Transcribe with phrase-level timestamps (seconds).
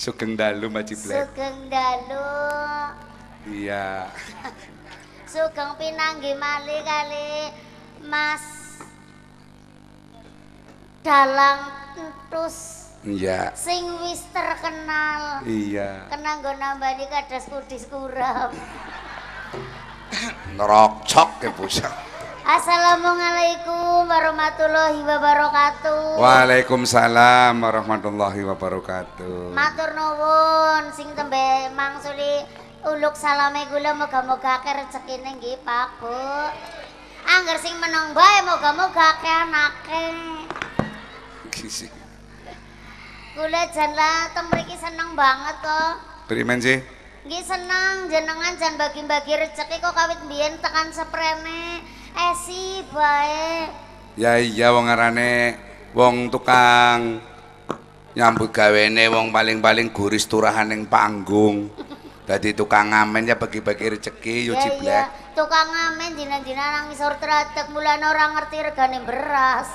[0.00, 1.28] Sugeng dalu Mbak Ciplek.
[1.28, 2.32] Sugeng dalu.
[3.52, 4.08] Iya.
[5.28, 7.52] Sugeng pinanggi mali kali
[8.08, 8.40] Mas
[11.04, 11.68] Dalang
[12.00, 13.52] Entus Iya.
[13.52, 15.44] sing wis terkenal.
[15.44, 16.08] Iya.
[16.08, 18.56] Kena nggo nambani kadas kudis kurang.
[20.56, 22.09] Nerok cok ke pusat.
[22.40, 26.16] Assalamualaikum warahmatullahi wabarakatuh.
[26.16, 29.52] Waalaikumsalam warahmatullahi wabarakatuh.
[29.52, 32.40] Matur nuwun sing tembe mangsuli
[32.88, 36.16] uluk salame kula moga-moga akeh rezekine nggih Pak Bu.
[37.28, 40.04] Angger sing meneng bae moga-moga akeh anake.
[43.36, 45.92] Kula jan lah teng mriki seneng banget kok.
[46.24, 46.80] Primen sih?
[47.28, 51.84] Nggih seneng jenengan jan bagi-bagi rezeki kok kawit mbiyen tekan seprene.
[52.14, 53.70] Esi bae.
[54.18, 55.56] Ya iya wong arane
[55.94, 57.22] wong tukang
[58.12, 61.70] nyambut gawene wong paling-paling guris turahan ning panggung.
[62.26, 64.86] Dadi tukang ngamen ya bagi-bagi rezeki yo Ya ciblek.
[64.86, 65.02] iya,
[65.34, 69.66] tukang ngamen dina-dina nang ngisor tradek mulane ora ngerti regane beras.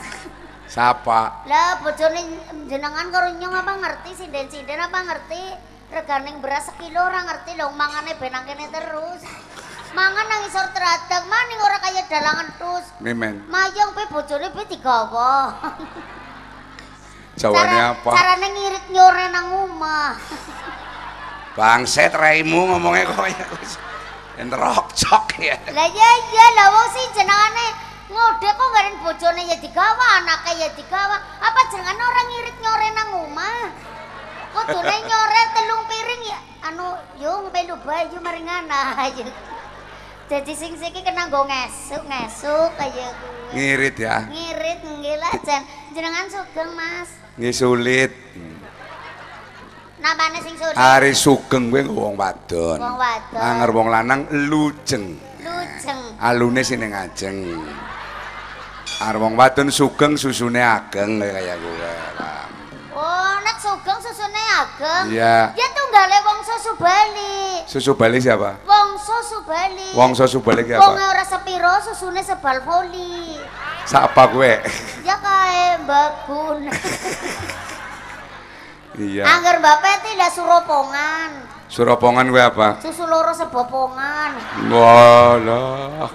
[0.66, 1.44] Sapa?
[1.52, 2.22] Lah bojone
[2.66, 5.42] jenengan karo nyong apa ngerti sinden-sinden apa ngerti
[5.92, 9.22] regane beras sekilo ora ngerti lho mangane benang kene terus.
[9.95, 12.85] Mangan nang ngisor tradek maning ora kaya dalangan tus.
[12.99, 13.47] Mimen.
[13.47, 15.55] Mayang pe bojone pe digawa.
[17.39, 18.11] Jawane apa?
[18.11, 20.19] Carane ngirit nyore nang omah.
[21.57, 23.79] Bangset raimu ngomongnya kaya wis
[24.35, 25.55] enterok cok ya.
[25.71, 27.67] Lah iya iya lah wong sing jenengane
[28.11, 31.23] ngode kok garen bojone ya digawa, anake ya digawa.
[31.39, 33.71] Apa jenengan ora ngirit nyore nang omah?
[34.52, 36.39] Kudune nyore telung piring ya.
[36.67, 39.55] Anu yo melu bae yo maringan aja.
[40.25, 43.53] Jadi sing siki kena nggo ngesuk, ngesuk kaya kuwe.
[43.53, 44.25] Ngirit ya.
[44.25, 45.61] Ngirit nggih lah jan.
[45.93, 47.09] Jenengan sugeng, Mas.
[47.37, 48.11] Nggih sulit.
[50.01, 50.73] Napane sing sulit?
[50.73, 52.81] Ari sugeng kowe wong wadon.
[52.81, 53.37] Wong wadon.
[53.37, 55.13] Anger wong lanang lujeng.
[55.45, 55.99] Lujeng.
[56.17, 57.61] Alune sine ngajeng.
[59.05, 61.93] Arep wong wadon sugeng susune ageng kaya kowe.
[63.45, 65.06] Nek sugeng susune ageng.
[65.14, 65.54] Iya.
[65.54, 67.61] Ya tunggale wong susu Bali.
[67.70, 68.58] Susu Bali siapa?
[68.66, 69.94] Wong susu Bali.
[69.94, 71.14] Wong susu Bali ki Wong apa?
[71.14, 73.38] ora sepiro susune sebal voli.
[73.86, 74.54] Sapa kowe?
[75.06, 76.66] Ya kae Bagun.
[78.95, 79.28] Iya.
[79.28, 81.30] Angger Mbak Peti lah suropongan.
[81.67, 82.67] Suropongan kowe apa?
[82.80, 84.32] Susu loro sebopongan.
[84.72, 86.08] Walah.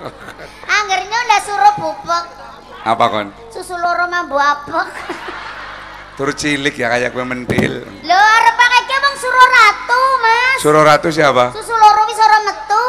[0.64, 2.24] Anggernya lah suro bubek.
[2.80, 3.28] Apa kon?
[3.52, 4.88] Susu loro mambu apek.
[6.20, 7.80] Tur cilik ya kayak kowe mentil.
[7.80, 10.56] Lho arep pakai wong suro ratu, Mas.
[10.60, 11.48] Suro ratu siapa?
[11.48, 12.86] Susu loro wis ora metu.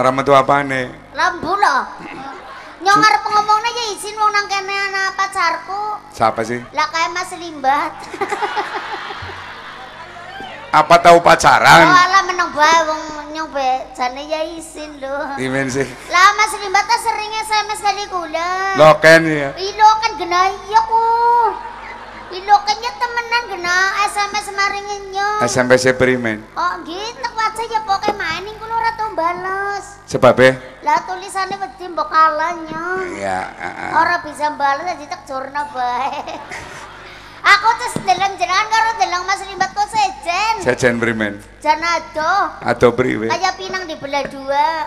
[0.00, 1.12] Orang metu apane?
[1.12, 1.76] Lambu lho.
[2.80, 6.00] Nyong arep ngomongnya ya izin wong nang kene ana pacarku.
[6.16, 6.64] Siapa sih?
[6.72, 8.00] Lah kae Mas Limbat.
[10.72, 11.84] Apa tahu Oh, pacaran?
[11.84, 15.36] alah meneng bae wong nyong be jane ya izin lho.
[15.36, 15.84] Imen sih.
[16.08, 18.80] Lah Mas Limbat ta sering SMS kali kula.
[18.80, 19.50] Loken ya.
[19.52, 21.04] Ilo kan gena iya ku.
[22.32, 23.76] Ilo kan ya temenan gena
[24.08, 25.40] SMS maring nyong.
[25.44, 26.40] SMP saya berimen.
[26.56, 30.00] Oh gitu waca ya pokoke maning kula ora tau bales.
[30.08, 30.56] Sebabnya?
[30.80, 33.20] Lah tulisannya wedi mbok kalah nyong.
[33.20, 33.44] Ya.
[33.60, 33.90] ah, ah.
[34.00, 36.16] Ora bisa bales jadi tak jurna bae.
[37.42, 40.54] Aku terus deleng jenengan karo deleng Mas Limbat kok sejen.
[40.62, 41.42] Jajan berimen.
[41.58, 42.34] Jan ado.
[42.62, 43.26] Atau beriwe?
[43.26, 44.86] Kayak pinang dibelah dua.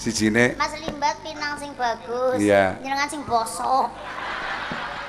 [0.00, 0.56] Si Cine.
[0.56, 2.40] Mas Limbat pinang sing bagus.
[2.40, 2.80] Iya.
[2.80, 3.92] Jenengan sing bosok.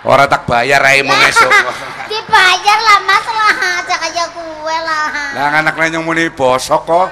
[0.01, 1.51] Orang tak bayar raimu ngesuk.
[2.11, 5.09] Dibayar lah Mas lah aja kayak kue lah.
[5.37, 7.07] Lah anak yang muni bosok kok.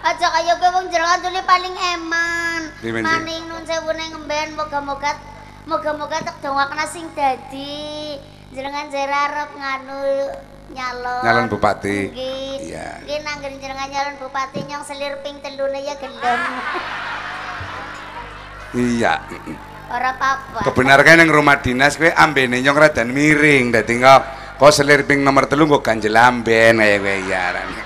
[0.00, 2.60] Aja kayak kue wong jenengan tuli paling eman.
[2.80, 5.12] Maning nun sewu ning ngemben moga-moga
[5.68, 8.16] moga-moga tak dongakna sing dadi.
[8.52, 10.28] Jenengan jera arep nganu
[10.76, 11.24] nyalon.
[11.24, 12.12] Nyalon bupati.
[12.12, 13.00] Iya.
[13.00, 16.40] Nggih nangger jenengan nyalon bupati nyong selir ping telune ya gelem.
[18.72, 19.20] Iya.
[19.92, 20.64] Ora apa-apa.
[20.64, 24.24] Kebenarkan yang rumah dinas kowe ambene nyong radan miring dadi kok
[24.56, 27.52] kok selir ping nomor telu kok ganjel amben kaya kowe ya.
[27.52, 27.84] arane.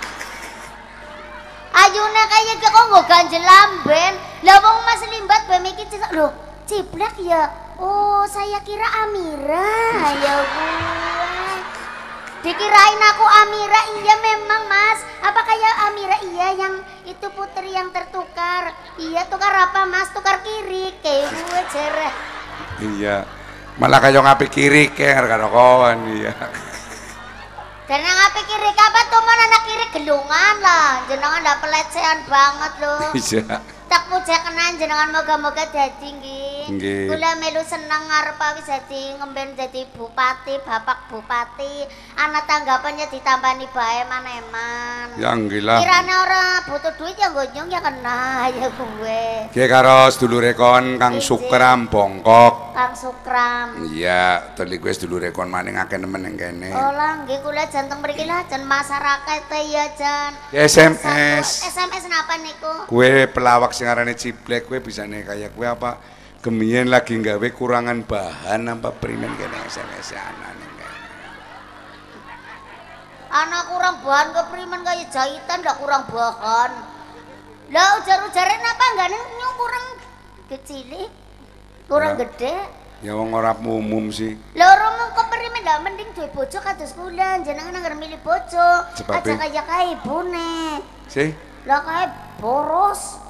[1.75, 4.15] Ayune kaya kok nggo ganjel lamben.
[4.47, 6.31] Lah wong Mas Limbat bae mikir lho,
[6.71, 7.66] ciblak ya.
[7.77, 9.69] Oh, saya kira Amira.
[10.17, 10.77] Ya gue.
[12.41, 15.05] Dikirain aku Amira, iya memang Mas.
[15.21, 16.75] Apa kayak Amira iya yang
[17.05, 18.73] itu putri yang tertukar?
[18.97, 20.09] Iya tukar apa Mas?
[20.17, 20.89] Tukar kiri.
[21.05, 22.15] Kayak gue jereh.
[22.97, 23.17] Iya.
[23.77, 26.33] Malah kaya ngapi kiri ker karo kawan iya.
[27.85, 31.05] Karena ngapi kiri apa tuh mana anak kiri gelungan lah.
[31.13, 33.13] Jenengan ndak pelecehan banget loh.
[33.13, 33.61] Iya.
[33.93, 36.56] Tak pujakenan jenengan moga-moga dadi nggih.
[36.67, 37.07] Nggih.
[37.07, 41.87] Kula melu seneng ngarep wis dadi ngemben dadi bupati, bapak bupati.
[42.19, 45.15] Ana tanggapannya ditambani bae maneman.
[45.15, 45.79] Ya nggih lah.
[45.79, 48.21] Kirane ora butuh duit ya ngonyong ya kena
[48.59, 49.27] ya gue.
[49.55, 52.75] Ki karo sedulure kon Kang Nggih, Sukram Bongkok.
[52.75, 53.87] Kang Sukram.
[53.87, 56.75] Iya, teli kuwi sedulure kon maning akeh nemen ning kene.
[56.75, 60.31] Oh lah nggih kula jantung mriki lah jan masyarakat ya jan.
[60.51, 61.71] SMS.
[61.71, 62.91] SMS napa niku?
[62.91, 66.16] Kue pelawak sing arane Ciblek kue bisane kayak kue apa
[66.47, 70.55] gemien lagi nggawe kurangan bahan apa primen kene kene.
[73.27, 76.71] Anak kurang bahan keprimen kaya jahitan ndak kurang bahan.
[77.75, 79.87] Lah ujar-ujare napa enggak nyung kurang
[80.55, 81.11] kecil
[81.91, 82.19] kurang Ya.
[82.23, 82.55] gede.
[83.03, 84.39] Ya wong ora umum sih.
[84.55, 88.69] Lah ora mung keprimen ndak mending duwe bojo kados kula jenengan anggar milih bojo.
[88.95, 90.79] Aja e- kaya kae ibune.
[91.11, 91.35] Sih,
[91.67, 92.07] Lah kae
[92.39, 93.26] boros.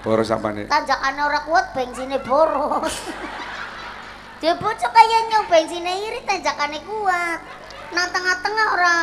[0.00, 0.66] Boros apa nih?
[0.68, 2.94] Tanjakane ora kuat bensinnya boros.
[4.40, 7.40] Duwe bojo kaya nyung bensinnya irit tanjakane kuat.
[7.92, 8.94] Nang tengah-tengah ora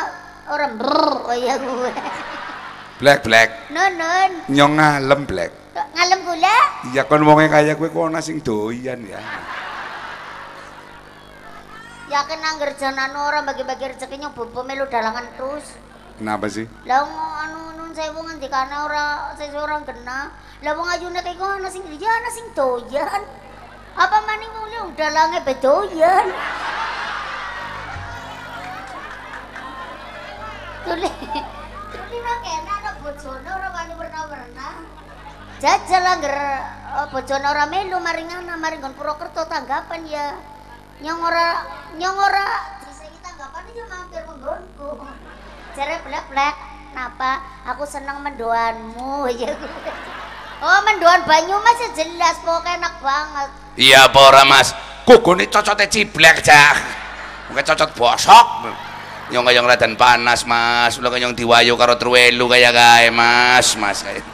[0.50, 1.92] ora brr kaya gue.
[2.98, 3.50] Black black.
[3.70, 3.94] Nun,
[4.50, 5.52] Nyong ngalem black.
[5.78, 6.58] ngalem gula?
[6.90, 9.22] Iya kon wonge kaya kue kok ana sing doyan ya.
[12.08, 15.68] Yakin angger janan ora bagi-bagi rezekinya bobo melu dalangan terus.
[16.18, 16.66] Kenapa sih?
[16.90, 17.06] Lah
[17.46, 20.34] anu nun sewu ngendikane ora sesuai orang kena.
[20.66, 23.22] Lah wong ayune kaya ana sing ya ana sing doyan.
[23.94, 26.26] Apa maning wong li dalange bedoyan.
[30.90, 31.12] Tuli.
[31.94, 34.70] Tuli nang kene ana bojone ora wani werna-werna.
[35.62, 36.38] Jajal angger
[36.98, 40.34] oh, bojone ora melu maring ana maring nggon Purwokerto tanggapan ya.
[40.98, 41.62] Nyong ora
[41.94, 42.46] nyong ora
[42.82, 44.90] disengi tanggapan ya mampir menggonku.
[45.78, 46.56] Jare blek-blek.
[46.98, 47.46] Napa?
[47.70, 49.54] Aku seneng mendoanmu ya.
[50.58, 53.50] Oh, mendoan Banyumas ya jelas pokoknya enak banget.
[53.78, 54.74] Iya apa ora Mas?
[55.06, 56.74] Kugune cocote ciblek cah.
[57.54, 58.74] Mungkin cocot bosok.
[59.30, 60.98] Nyong kaya ngeladan panas Mas.
[60.98, 64.02] Ulah kaya nyong diwayu karo truwelu kaya kae Mas, Mas.
[64.02, 64.26] Kaya.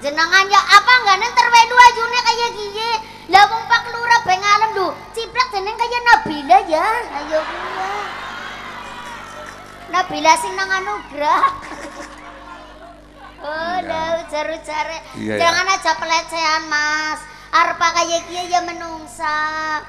[0.00, 2.92] Jenengan ya apa enggak terwelu ajune kayak giye.
[3.28, 4.88] Lah wong Pak Lurah beng alam lho.
[5.12, 6.88] Ciplak jeneng kayak Nabila ya.
[7.12, 8.25] Ayo kuwi.
[9.90, 11.44] Nabila sing nang anugrah.
[13.46, 13.76] Oh.
[15.16, 15.36] Iya, ya.
[15.38, 17.20] Jangan aja pelecehan, Mas.
[17.56, 19.36] Arep kayak kiye ya menungsa.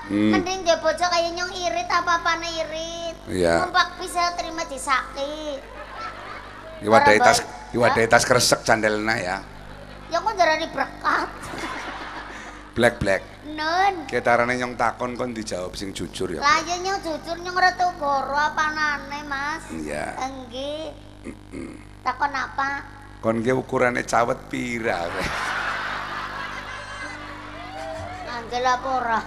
[0.07, 0.31] Hmm.
[0.31, 3.15] Mending dia bojo kayak nyong irit apa-apane irit.
[3.27, 3.67] Iya.
[3.67, 5.59] Numpak bisa terima disaki.
[6.85, 7.75] Iwadai Ora tas baik.
[7.75, 9.37] iwadai tas kresek candelna ya.
[10.07, 11.29] Ya kok darani berkat.
[12.77, 13.23] Black black.
[13.47, 14.11] Nun.
[14.11, 16.43] Ketarane nyong takon kon dijawab sing jujur ya.
[16.43, 19.63] Lah ya nyong jujur nyong tau goro apanane, Mas.
[19.71, 20.19] Iya.
[20.19, 20.91] Enggih.
[22.03, 22.83] Takon apa?
[23.23, 25.07] Kon ki ukurane cawet pira?
[25.07, 25.23] kowe?
[28.37, 29.19] Angel apa ora?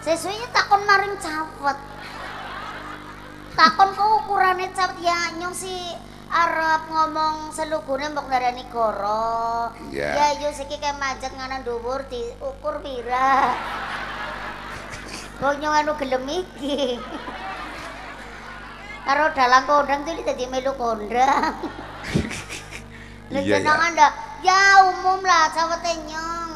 [0.00, 1.78] Sesuai takon maring cawet.
[3.52, 5.76] Takon kok ukurane cawet ya nyong si
[6.30, 9.74] Arab ngomong selugune mbok darani goro.
[9.90, 10.14] Iya.
[10.14, 13.50] Ya yo siki kayak majat nganan dhuwur diukur pira.
[15.36, 17.02] Kok nyong anu gelem iki.
[19.02, 21.54] Karo dalang kondang tuh dadi melu kondang.
[23.30, 23.62] Lah Iya, ya.
[23.62, 24.10] jenengan dah
[24.42, 26.50] ya umum lah cawete nyong.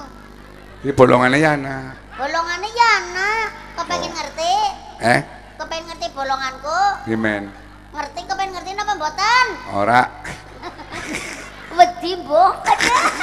[0.83, 1.95] Iki bolongane ya ana.
[2.15, 3.47] Bolongannya ya anak,
[3.79, 4.15] kepengen Oh.
[4.15, 4.55] ngerti?
[5.03, 5.21] Eh?
[5.59, 6.79] Kepengen ngerti bolonganku?
[7.07, 7.64] Gimen.
[7.95, 9.47] Ngerti kepengen ngerti apa mboten?
[9.71, 10.03] Ora.
[11.79, 12.55] Wedi mbok.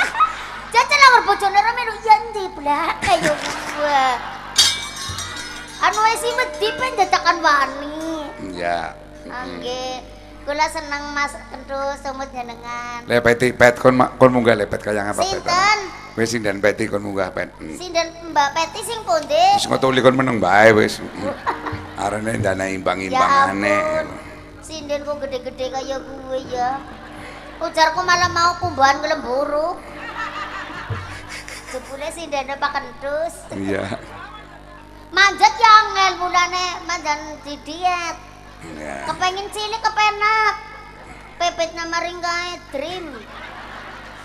[0.74, 4.04] Jajal lah bojone ora melu ya ndi blak kayo gue.
[5.84, 8.00] Anu wis wedi pen dadakan wani.
[8.56, 8.96] Ya.
[9.28, 10.08] Angge,
[10.48, 13.04] kula seneng Mas Kendus semut jenengan.
[13.12, 15.36] Lepeti pet kon kon munggah lepet kaya ngapa pet.
[15.36, 15.78] Sinten?
[16.16, 17.52] Wis sindan peti kon munggah pet.
[17.60, 17.76] Hmm.
[17.76, 19.60] Sinten Mbak Peti sing pundi?
[19.60, 21.04] Wis ngotuli kon meneng bae wis.
[21.04, 21.36] Hmm.
[22.00, 23.76] Arane dana Ya imbang-imbangane.
[23.76, 24.31] ampun.
[24.72, 26.80] Sinden kok gede-gede kayak gue ya.
[27.60, 29.76] Ujarku malah mau kumbahan kelemburu.
[31.76, 33.36] Jebule sinden Pak Kendus.
[33.52, 33.84] Iya.
[35.12, 38.16] Manjat ya angel mulane manjan di diet.
[38.64, 39.12] Iya.
[39.12, 40.56] Kepengen cilik kepenak.
[41.36, 43.12] Pepet nama ringkae dream.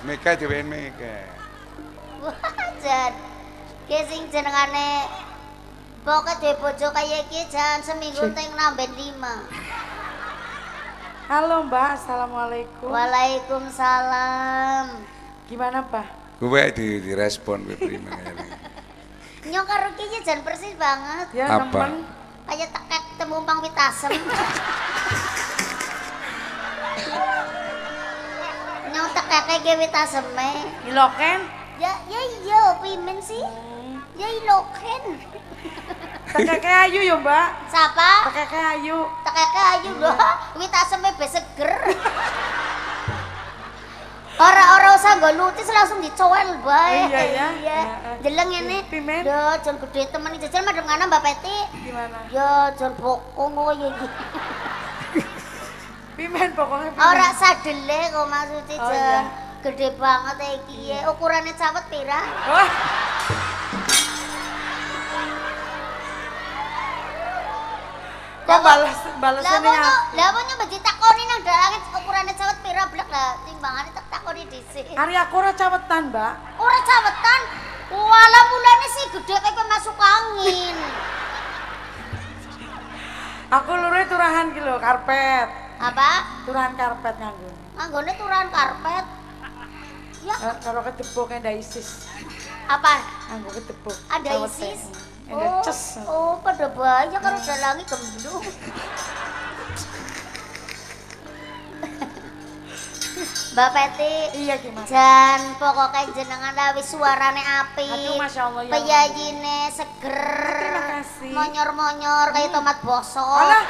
[0.07, 1.27] Meka dhewe meka.
[2.23, 2.39] Wah,
[2.79, 3.19] jan.
[3.91, 5.11] Ki sing jenengane
[6.07, 9.43] Pokoknya duwe bojo kaya iki jan seminggu teng namben lima.
[11.27, 12.87] Halo Mbak, Assalamualaikum.
[12.87, 14.95] Waalaikumsalam.
[15.51, 16.39] Gimana Pak?
[16.39, 18.47] Kowe di direspon kowe prima kaya.
[19.47, 21.27] Nyok karo ki ya jan persis banget.
[21.35, 21.67] Ya Apa?
[21.67, 22.07] nemen.
[22.47, 24.15] Kayak tekek temumpang pitasem.
[28.95, 30.51] Nyong tekeke ge wit aseme.
[30.87, 31.39] Iloken?
[31.83, 33.43] Ya ya iya pimen sih.
[34.15, 35.03] Ya iloken.
[36.37, 37.47] Tekeke ayu ya, Mbak.
[37.73, 38.11] Siapa?
[38.29, 38.99] Tekeke ayu.
[39.25, 40.13] Tekeke ayu lho.
[40.61, 41.73] Wit aseme be seger.
[44.37, 47.09] Ora-ora usah nggo lutis langsung dicowel bae.
[47.09, 47.25] Iya, ya.
[47.25, 47.49] Iya.
[47.57, 47.81] Iya.
[48.21, 48.79] Jeleng ini.
[48.85, 49.25] Pimen.
[49.25, 51.57] Yo, jon gede temen jajal madem ngana Mbak Peti.
[51.89, 52.19] Gimana?
[52.29, 54.07] Yo, jon bokong ya iki.
[56.21, 57.01] Pimen pokoknya pimen.
[57.01, 58.97] Ora sadele kok maksudnya Oh, jon.
[59.01, 59.21] iya.
[59.65, 60.93] Gede banget iki.
[61.09, 62.21] Ukurannya cawet pira?
[62.53, 62.69] Wah,
[68.47, 73.91] kok balas balasannya lah apa nyambut ditakoni nang dalange ukurannya cawet pira blek lah timbangane
[73.91, 74.87] tak takoni dhisik.
[74.95, 76.33] Hari aku ora cawetan, Mbak.
[76.57, 77.41] Ora cawetan.
[77.87, 80.77] Wala mulane sih gede kayak masuk angin.
[83.49, 85.49] Aku lurus turahan ki lho, karpet.
[85.79, 86.11] Apa?
[86.43, 87.51] Turahan karpet nganggo.
[87.79, 89.07] Anggone turan karpet.
[90.27, 92.11] Ya, Eh, Kalau ketepuk ada ISIS.
[92.67, 92.99] apa?
[93.31, 93.95] Nganggo ketepuk.
[94.11, 94.43] Ada.
[94.43, 94.91] ISIS?
[95.27, 95.99] Ada Oh, ces.
[96.07, 98.47] oh, pada banyak karo dalangi gemblung.
[103.57, 104.15] Mbak Peti,
[104.45, 104.85] Iya gimana?
[104.85, 107.89] jan pokoknya jenengan wis suarane api.
[107.89, 110.21] Aduh, Masya Allah, ya Peyayine seger.
[110.53, 111.31] Terima kasih.
[111.33, 113.25] Monyor-monyor kayak tomat bosok.
[113.41, 113.65] Alah.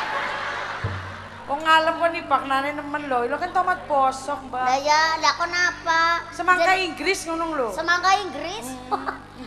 [1.46, 3.30] Wong ngalem kok nibaknane nemen lho.
[3.30, 4.66] Lho kan tomat bosok, Mbak.
[4.66, 6.00] Lah ya, lah kenapa?
[6.34, 7.68] Semangka Inggris ngono lho.
[7.70, 8.66] Semangka Inggris.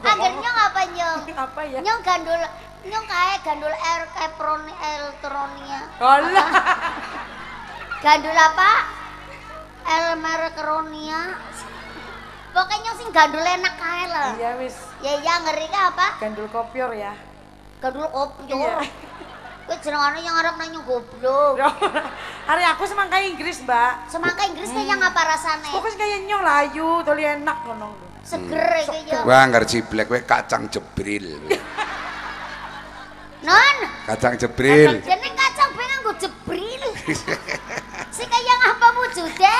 [0.03, 1.21] Akhirnya apa nyong?
[1.49, 1.79] Apa ya?
[1.83, 2.41] Nyong gandul
[2.79, 5.81] nyong kayak gandul air keproni eltronia.
[5.99, 6.49] Alah.
[7.99, 8.71] Gandul apa?
[9.83, 11.35] El Mercronia.
[12.55, 14.31] Pokoknya sing gandul enak kae lah.
[14.39, 14.75] Iya wis.
[15.03, 16.07] Ya ya ngeri ka apa?
[16.23, 17.11] Gandul kopior ya.
[17.83, 18.79] Gandul kopior.
[18.79, 19.07] Iya.
[19.69, 21.61] Kowe jenengane yang arep nanya goblok.
[22.49, 24.09] Hari aku semangka Inggris, Mbak.
[24.09, 25.69] Semangka Inggris kayak yang apa rasane?
[25.69, 28.08] Pokoknya kayak nyong layu, toli enak ngono.
[28.29, 29.25] Seger iki ya.
[29.25, 31.25] Wah, anggar ciblek kowe kacang jebril.
[33.39, 34.99] Non, Kacang jebril.
[34.99, 36.83] jeneng kacang be nganggo jebril.
[38.15, 39.57] Sing kaya ngapa wujudnya?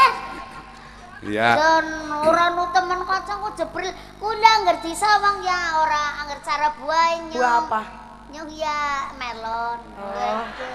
[1.24, 1.50] Iya.
[1.56, 3.88] Dan ora nu temen kacang kok jebril.
[4.20, 7.82] Kula ngerti sawang ya ora angger cara buah Buah apa?
[8.36, 8.80] Nyong ya
[9.16, 9.80] melon.
[9.96, 10.12] Oh.
[10.12, 10.68] Gitu.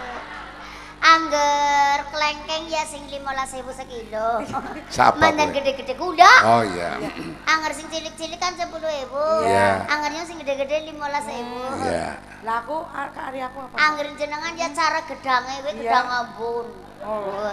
[1.04, 4.40] Angger kelengkeng ya sing 15.000 sekilo.
[4.88, 6.32] Siapa Mandan gede-gede kuda.
[6.48, 6.96] Oh iya.
[7.44, 8.72] Angger sing cilik-cilik kan 10.000.
[9.44, 9.84] Iya.
[9.84, 11.84] Angger yang sing gede-gede 15.000.
[11.84, 12.16] Iya.
[12.48, 13.76] Lah aku hari aku apa?
[13.76, 15.72] Angger jenengan ya cara gedangnya Iya.
[15.76, 16.66] gedang ambon.
[17.04, 17.52] Oh.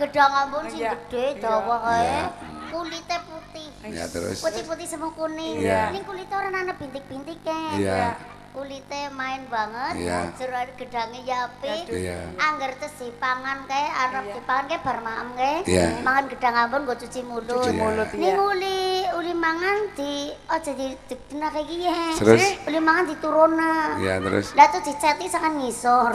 [0.00, 0.96] Gedang ambon sing Iya.
[0.96, 1.42] gede Iya.
[1.44, 2.00] dawa kae.
[2.00, 2.24] Iya.
[2.72, 3.68] Kulitnya putih.
[3.92, 4.40] Ya terus.
[4.40, 5.60] Putih-putih sama kuning.
[5.60, 5.92] Iya.
[5.92, 7.76] Ini kulitnya orang ana bintik-bintik kan.
[7.76, 8.16] Iya.
[8.50, 9.94] Kulitnya main banget.
[9.94, 10.34] Iya.
[10.34, 11.86] Jero gedangnya ya apik.
[11.86, 12.18] Iya.
[12.34, 14.34] Angger terus dipangan kae arep Iya.
[14.34, 15.56] dipangan kae bar maem kae.
[15.70, 15.86] Iya.
[16.02, 17.46] Mangan gedang ambon nggo cuci mulut.
[17.46, 17.78] Cuci Iya.
[17.78, 18.42] mulut Ning ya.
[18.42, 18.80] uli
[19.14, 20.12] uli mangan di
[20.44, 21.98] aja di dikena kayak gini ya.
[22.18, 22.42] Terus?
[22.66, 23.72] Uli mangan dituruna.
[24.02, 24.46] Iya terus.
[24.58, 26.10] Lah tuh diceti sangan ngisor.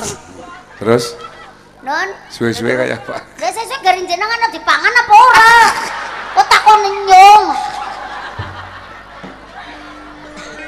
[0.84, 1.16] Terus
[1.80, 3.22] Non, suwe-suwe kayak apa?
[3.22, 5.54] lah sesuk garing jenengan dipangan apa ora?
[6.34, 7.46] Kok takon nyong?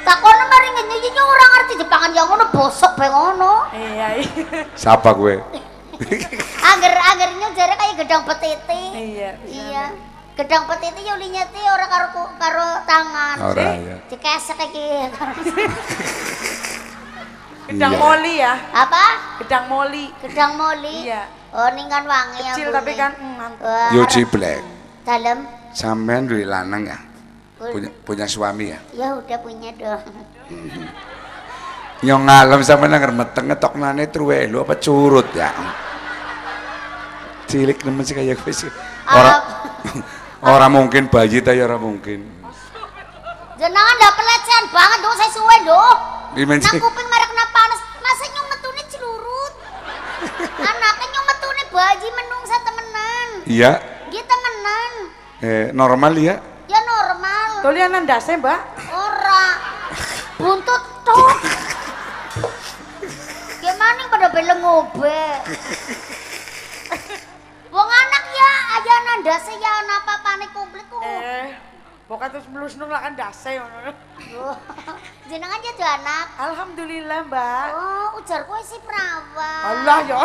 [0.08, 3.68] Takon mari ngenyi nyong ora ngerti dipangan yang ngono bosok bae ngono.
[3.76, 4.64] Iya, iya.
[4.72, 5.36] Siapa gue?
[6.64, 8.82] Agar agar nyong jare kayak gedang petiti.
[8.96, 9.36] Iya.
[9.44, 9.84] Iya.
[10.32, 12.06] Gedang petiti yo linyati ora karo
[12.40, 13.36] karo tangan.
[13.52, 13.96] Ora ya.
[14.08, 14.88] Dikesek iki.
[17.68, 18.00] Gedang Iya.
[18.00, 18.54] moli ya.
[18.72, 19.04] Apa?
[19.44, 20.08] Gedang moli.
[20.24, 21.04] Gedang moli.
[21.04, 21.28] Iya.
[21.52, 23.92] Oh, ning kan wangi Kecil tapi kan mm, mantap.
[23.92, 24.64] Yo ciblek.
[25.04, 25.44] Dalem.
[25.76, 26.96] Sampean duwe lanang ya?
[27.58, 28.78] Punya, punya suami ya?
[28.94, 30.02] Ya udah punya dong.
[32.06, 35.50] Nyong ngalem sampean nang meteng ngetoknane truwe lu apa curut ya?
[37.50, 38.70] Cilik nemen sih kayak gue sih.
[39.10, 39.42] Ora
[40.54, 42.22] ora mungkin bayi ta ya ora mungkin.
[43.58, 45.96] Jenengan ndak pelecehan banget dong saya suwe dong.
[46.38, 49.52] Gimana Nang kuping merek na panas, masa nyong metune celurut.
[50.70, 53.28] Anaknya nyong metune bayi menungsa temenan.
[53.50, 53.70] Iya,
[54.14, 54.92] Dia temenan.
[55.42, 56.36] eh, normal ya.
[57.58, 57.74] Ya normal.
[57.74, 58.60] Toli anan dase, Mbak.
[58.94, 59.44] Ora.
[60.38, 61.30] Buntut tuh.
[63.58, 65.22] Gimana pada beleng ngobe?
[67.74, 71.02] Wong anak ya, aja nandase ya napa panik publik kok.
[71.02, 71.52] Eh,
[72.06, 73.58] pokoknya terus melusnung lah kan dase.
[73.58, 73.90] ngono.
[74.38, 74.56] Loh,
[75.26, 76.26] Jenengan jadi anak.
[76.38, 77.66] Alhamdulillah, Mbak.
[77.74, 79.62] Oh, ujar gue sih perawan.
[79.66, 80.22] Allah ya.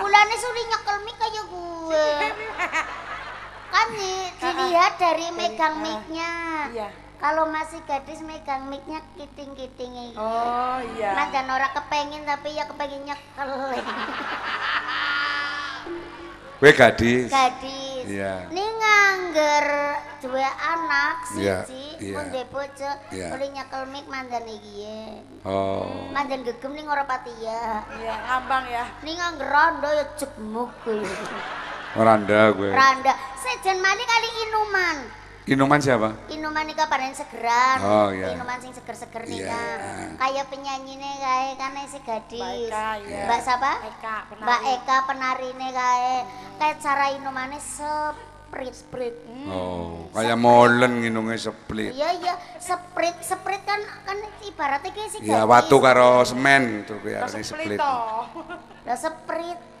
[0.00, 2.08] Mulane suli nyekel mik kayak gue.
[3.68, 5.82] Kan nih, dilihat dari megang ah.
[5.84, 6.32] miknya.
[6.72, 6.88] Iya.
[7.18, 10.18] Kalau masih gadis megang miknya kiting-kiting iki.
[10.18, 11.18] Oh, iya.
[11.18, 13.50] Nah, dan orang kepengen tapi ya kepengen nyekel.
[16.58, 17.30] Gue gadis.
[17.30, 18.02] gadis.
[18.06, 18.50] Iya.
[18.50, 19.66] Ning angger
[20.18, 22.14] duwe anak Iya, siji iya.
[22.18, 23.30] mun duwe bojo Iya.
[23.30, 25.22] oleh nyekel mik mandan iki ya.
[25.46, 26.10] Oh.
[26.10, 27.86] Mandan gegem ning ora pati ya.
[28.02, 28.84] Iya, ngambang ya.
[29.06, 31.06] Ning angger rondo ya jegmuk kuwi.
[31.94, 32.70] Randa gue.
[32.74, 33.12] Randa,
[33.48, 34.96] sejen mali kali inuman.
[35.48, 36.12] Inuman siapa?
[36.28, 37.80] Inuman nika panen segeran.
[37.80, 38.36] Oh, iya.
[38.36, 39.48] Inuman sing seger-seger Iya, nika.
[39.48, 40.06] iya.
[40.20, 42.36] Kayak penyanyine kae kan si gadis.
[42.36, 43.24] Mbak Eka, iya.
[43.24, 43.72] Mbak siapa?
[43.88, 44.44] Eka, penari.
[44.44, 46.14] Mbak Eka penarine kae.
[46.60, 48.74] Kayak cara inumane seprit.
[48.76, 49.16] Sprit.
[49.24, 49.48] Hmm.
[49.48, 51.96] Oh, kayak molen nginungnya seplit.
[51.96, 55.48] Iya iya, seprit seprit kan kan ibaratnya kayak si Iya, gadis.
[55.48, 57.24] watu karo semen tuh kayak
[57.80, 58.24] toh.
[58.84, 59.77] Lah seprit.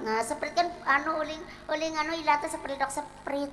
[0.00, 3.50] Nah, seprit kan anu uling uling anu ilate seprit dok seprit.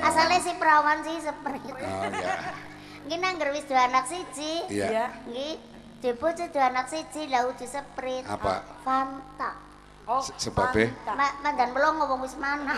[0.00, 1.62] Asalnya si perawan sih seprit.
[1.62, 2.34] Oh iya.
[3.02, 4.64] Nggih nangger wis dua anak siji.
[4.66, 4.86] Iya.
[4.88, 5.04] Iya.
[5.28, 5.52] Nggih,
[6.00, 8.24] dhewe dua anak siji lah uji seprit.
[8.24, 8.64] Apa?
[8.82, 9.50] Fanta.
[10.02, 10.90] Oh, Se- sebabnya?
[10.90, 11.12] Fanta.
[11.14, 12.74] Ma, mandan belum ngomong wis mana.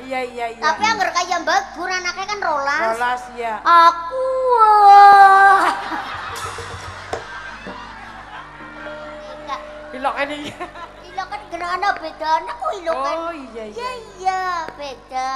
[0.00, 0.62] Iya, iya, iya.
[0.64, 2.82] Tapi anggar kaya bagur anaknya kan rolas.
[2.96, 3.60] Rolas ya.
[3.60, 4.26] Aku.
[10.00, 10.38] ilok ini.
[11.10, 13.16] Ilok gerana bedane anak kok kan?
[13.20, 13.76] Oh iya iya.
[13.76, 14.42] Iya iya.
[14.80, 15.30] Beda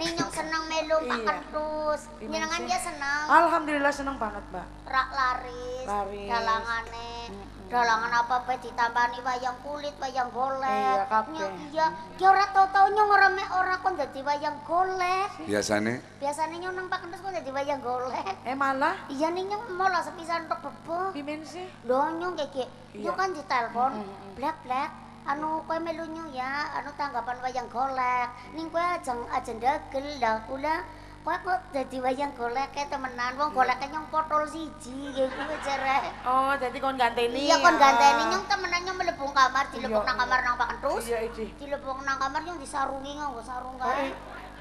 [0.00, 1.34] ninyong seneng melu Pak iya.
[1.52, 2.00] terus.
[2.24, 4.66] Nyenengan dia senang alhamdulillah seneng banget mbak.
[4.88, 6.28] Rak laris, laris.
[6.30, 7.45] galangane mm.
[7.66, 10.70] Dalangan apa bae ditambani wayang kulit, wayang golek.
[10.70, 11.50] Iya, kabeh.
[11.74, 15.34] Iya, ki ora tau-tau nyong ora mek ora kon dadi wayang golek.
[15.50, 18.22] Biasanya Biasanya nyong nang terus kon dadi wayang golek.
[18.46, 21.10] Eh malah Iya nih nyong mau lah sepisan untuk bebo.
[21.10, 21.66] pimen sih.
[21.82, 23.02] Lho nyong kayak Iya.
[23.10, 23.92] nyong kan ditelepon,
[24.38, 24.90] blak blak.
[25.26, 28.30] Anu kowe melu nyong ya, anu tanggapan wayang golek.
[28.54, 30.86] Ning kowe ajeng ajeng dagel lah kula.
[31.26, 35.98] Kowe kok dadi wayang golek kayak temenan, wong goleknya nyong potol siji kayak kuwi jare.
[36.22, 37.50] Oh, jadi kon ganteni.
[37.50, 41.04] Iya kon ganteni nyong temenan nyong melebung kamar, dilebung Iya, nang kamar nang paken terus.
[41.10, 41.50] Iya, iki.
[41.58, 44.14] Dilebung nang kamar nyong disarungi nganggo sarung kae.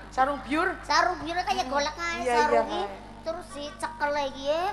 [0.10, 0.74] Sarung biur.
[0.82, 2.82] Sarung biru kayak golek Iya, kae iya, sarungi.
[3.22, 4.64] Terus dicekel lagi ya,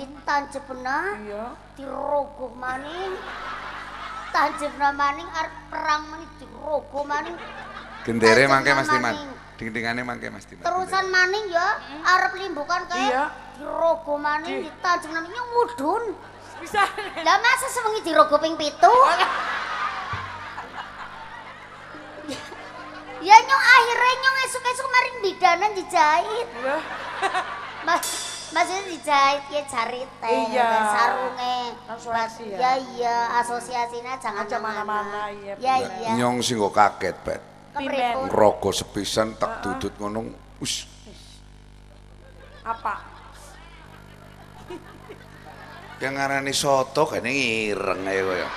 [0.00, 0.98] ditanjepna.
[1.20, 1.44] Iya.
[1.76, 3.12] dirogoh maning
[4.32, 7.36] tanjebna maning arep perang maning dirogoh maning
[8.04, 9.41] gendere mangke Mas Timan.
[9.62, 9.70] Maning.
[9.70, 10.62] Ding-dingane mangke Mas Timan.
[10.62, 11.68] terusan maning ya
[12.04, 13.24] arep limbukan kayak Iya.
[13.54, 16.04] dirogoh maning Di- ditanjebna maning mudun
[16.58, 16.82] Bisa.
[17.18, 18.90] lah masa sewengi dirogoh ping pitu
[23.22, 26.76] ya nyong akhirnya nyong esuk-esuk maring bidanan dijahit Iya.
[27.82, 28.06] Mas,
[28.52, 30.70] maksudnya dijahit ya jarit teh, Iya.
[30.88, 31.58] sarunge.
[31.88, 32.56] Asuransi ya?
[32.56, 35.98] Ya iya, asosiasinya jangan mana-mana, iya, Ya bener.
[35.98, 36.10] iya.
[36.14, 37.42] Nyong sing kaget, Bet.
[37.72, 38.28] Kepripun?
[38.28, 40.28] Ngrogo sepisan tak dudut ngono.
[40.62, 40.86] Us,
[42.62, 43.12] Apa?
[46.02, 48.48] yang ngarani soto kene ngireng ae koyo.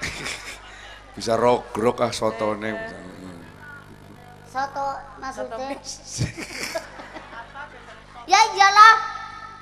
[1.16, 2.72] Bisa rogrok ah sotone.
[4.48, 5.76] Soto maksudnya.
[5.84, 6.24] Soto
[8.32, 8.94] ya iyalah.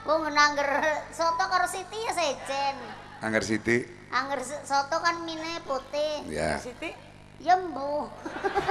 [0.07, 0.71] Wong nangger
[1.11, 2.77] soto karo Siti ya sejen.
[3.19, 3.83] Angger Siti.
[4.15, 6.23] Angger soto kan mine putih.
[6.31, 6.63] Ya.
[6.63, 7.08] Siti.
[7.39, 8.11] Ya mbu.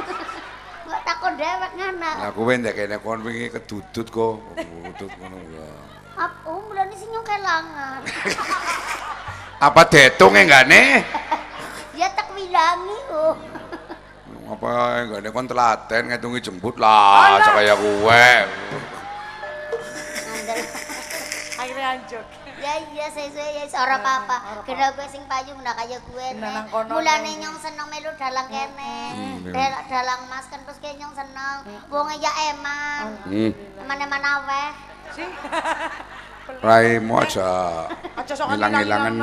[0.87, 2.11] Nggak takon dewek ngana.
[2.19, 4.35] Lah kowe ndak kene kon wingi kedudut kok.
[4.55, 5.69] Kedudut ngono ya.
[6.17, 8.01] Ap, oh mulane sing nyong kelangan.
[9.67, 11.01] Apa detunge enggak nih?
[11.97, 13.35] ya tak wilangi oh.
[14.51, 14.69] Apa
[15.03, 18.27] enggak nih kon telaten ngitungi jembut lah, sakaya kowe.
[20.27, 20.59] Ngandel.
[21.55, 22.23] Akhirnya hancur.
[22.67, 24.37] Ya iya sesuai ya ora apa-apa.
[24.67, 28.99] Kena gue sing payu ndak kaya gue Nah, Mulane nyong seneng melu dalang kene.
[29.87, 31.63] Dalang mas kan terus kayak nyong seneng.
[31.87, 33.15] Wong ya emang.
[33.23, 33.51] Hmm.
[33.79, 34.69] Eman-eman aweh.
[35.15, 35.29] Sih.
[36.67, 37.51] Raimu aja
[38.23, 39.15] hilang-hilangan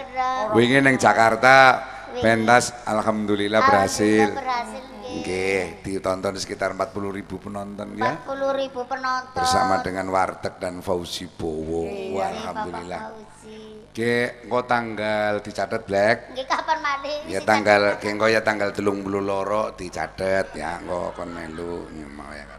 [0.00, 0.46] gedang.
[0.56, 1.84] Wingi ning Jakarta
[2.20, 4.28] pentas alhamdulillah berhasil.
[4.28, 5.86] Alhamdulillah berhasil nggih.
[5.86, 8.18] Ditonton sekitar 40.000 penonton ya.
[8.26, 9.38] 40 ribu penonton.
[9.38, 11.86] Bersama dengan Warteg dan Fauzi Bowo.
[11.86, 13.00] Iya, Alhamdulillah.
[13.06, 13.58] Bapak Fauzi.
[13.96, 16.18] Nggih, engko tanggal dicatet Black.
[16.36, 17.18] Nggih kapan malih?
[17.30, 22.55] Ya tanggal nggih engko ya tanggal 32 dicatet ya engko kon melu nyemau ya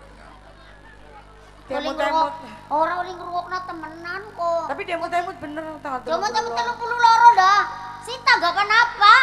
[1.67, 1.75] karo.
[1.77, 2.31] Uling Temut-temut.
[2.33, 4.63] ngrungok- Ora uling ngrungokno temenan kok.
[4.67, 6.57] Tapi demut-demut bener tanggal Cuma temu 30.
[6.57, 7.59] telu puluh loro dah.
[8.01, 9.15] Si tanggapan apa?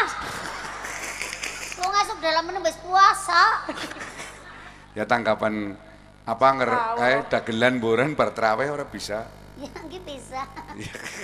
[1.75, 3.43] Kau ngasuk dalam menembus puasa.
[4.93, 5.75] Ya tanggapan
[6.25, 6.97] apa nger Tahu.
[7.03, 9.25] eh dagelan boran bar traweh ora bisa.
[9.57, 10.43] Ya nggih bisa.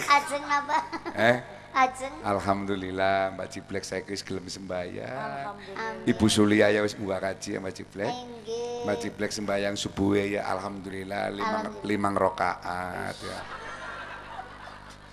[0.06, 0.78] Ajeng napa?
[1.12, 1.36] Eh
[1.70, 2.14] Ajeng.
[2.26, 4.42] Alhamdulillah Mbak Ciblek saya wis gelem.
[4.50, 6.02] Alhamdulillah.
[6.02, 8.10] Ibu Sulia ya wis buka kaji ya Mbak Ciblek.
[8.10, 8.84] Nggih.
[8.90, 11.86] Mbak Ciblek sembayang subuh ya alhamdulillah limang, Alhamdulillah.
[11.86, 13.40] limang rokaat ya.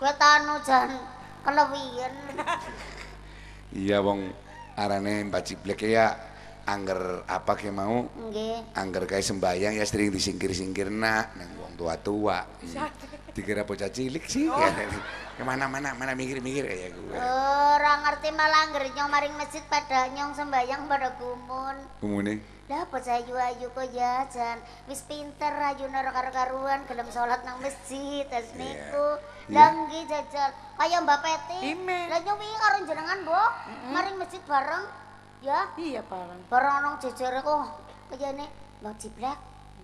[0.02, 0.90] Kowe tanu jan
[1.46, 2.14] kelewian.
[3.78, 4.34] Iya wong
[4.74, 6.16] arane Mbak Ciblek ya
[6.68, 8.76] angger apa ke mau Nggih.
[8.76, 13.32] angger kayak sembayang ya sering disingkir-singkir nak neng wong tua-tua hmm.
[13.32, 14.68] dikira bocah cilik sih ya.
[15.38, 20.34] ke mana mana mana mikir-mikir kayak gue Ora ngerti malah nyong maring masjid pada nyong
[20.34, 21.78] sembayang pada gumun.
[22.02, 24.58] umune Lah bocah ayu-ayu kok jajan.
[24.92, 29.08] Wis pinter ayune ora karo-karuan gelem salat nang masjid tas niku.
[29.48, 29.56] Iya.
[29.56, 31.60] Lah nggih jajal kaya Mbak Peti.
[31.86, 33.52] Lah nyong wingi karo jenengan, Mbok.
[33.94, 34.84] Maring masjid bareng.
[35.40, 36.42] Ya, Iya, bareng.
[36.52, 37.62] bareng nang jejere kok
[38.12, 38.52] kayane
[38.84, 39.38] Mbak Ciblek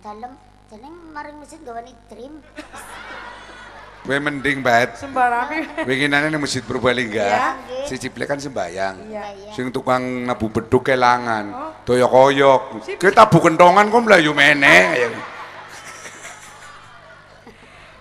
[0.04, 0.34] dalem
[0.68, 2.42] jeneng maring masjid gawani dream.
[4.04, 5.48] Gue mending banget Sembarang.
[5.82, 7.48] winginane nang masjid Purbalingga Iya.
[7.88, 9.24] si Ciblek kan sembayang Iya.
[9.32, 9.50] Iya.
[9.50, 11.72] sing tukang nabu beduk kelangan Oh.
[11.84, 15.08] doyok-oyok kita tabu kentongan kok melayu meneh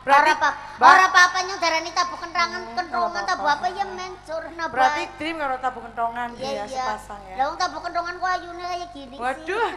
[0.03, 4.75] Ora apa, Mbak- ora apa-apa nyong darani tabu kentangan, kentongan tabu apa ya mencur nabrak.
[4.75, 6.65] Berarti dream karo tabu kentongan Iya iya.
[6.67, 7.35] sepasang ya.
[7.39, 9.23] Lah wong tabu kentongan kok ayune kayak gini sih.
[9.23, 9.67] Waduh.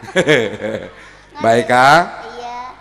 [1.37, 1.99] baik ah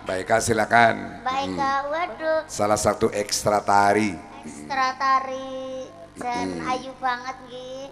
[0.07, 1.91] Baik ah silakan Baik Hmm.
[1.91, 2.41] Waduh.
[2.47, 6.71] salah satu ekstra tari Ekstra tari dan Hmm.
[6.71, 7.87] ayu banget nggih.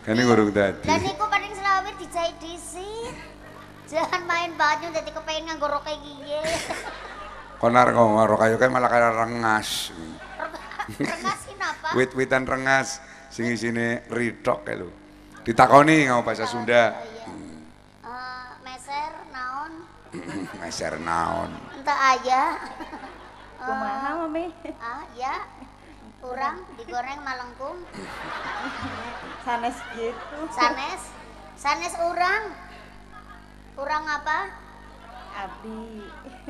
[0.00, 3.10] kan ini ngurung tadi Dan niku paling selawe dijahit disi.
[3.86, 6.38] Jangan main baju jadi kepengen nganggo rok kayak gini.
[7.56, 9.90] konar kok ngorok kayu kan malah kayak rengas
[10.88, 11.88] Rengasin apa?
[11.96, 14.88] wit-witan rengas sing isine ritok kayak lu
[15.42, 17.26] ditakoni ngau bahasa Sunda Oh, iya.
[18.04, 19.72] Eh, meser naon?
[20.66, 22.58] Meser naon Entah aja.
[23.62, 24.50] Kumaha mami?
[24.82, 25.46] Ah, ya.
[26.18, 27.86] Kurang digoreng malengkung.
[29.46, 30.38] Sanes gitu.
[30.50, 31.02] Sanes.
[31.54, 32.50] Sanes urang.
[33.78, 34.50] Urang apa?
[35.38, 36.02] Abi.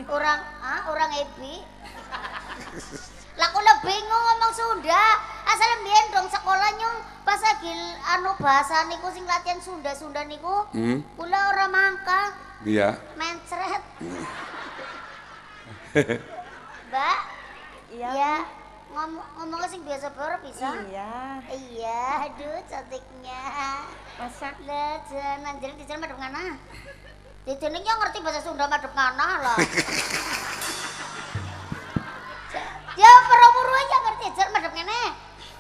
[0.09, 1.61] Urang ah, urang ebi.
[3.37, 5.05] Lah kula bingung ngomong Sunda.
[5.44, 6.96] Asal mbiyen dong sekolah nyong
[7.29, 7.68] pas lagi
[8.16, 10.64] anu bahasa niku sing latihan Sunda-Sunda niku.
[10.72, 11.05] hmm?
[11.20, 13.82] Kula ora mangka iya mencret.
[16.86, 17.18] Mbak,
[17.86, 18.08] Iya.
[18.12, 18.34] ya
[18.92, 20.68] ngomong ngomongnya sing biasa baru bisa.
[20.88, 21.40] Iya.
[21.48, 23.42] Iya, aduh cantiknya.
[24.20, 24.54] Masak.
[24.64, 26.56] Lah, jan anjir di jalan madep ngana.
[27.46, 29.58] Di yang ngerti bahasa Sunda madep ngana lah.
[32.96, 35.02] Ya, perumuru aja ngerti jalan madep ngene.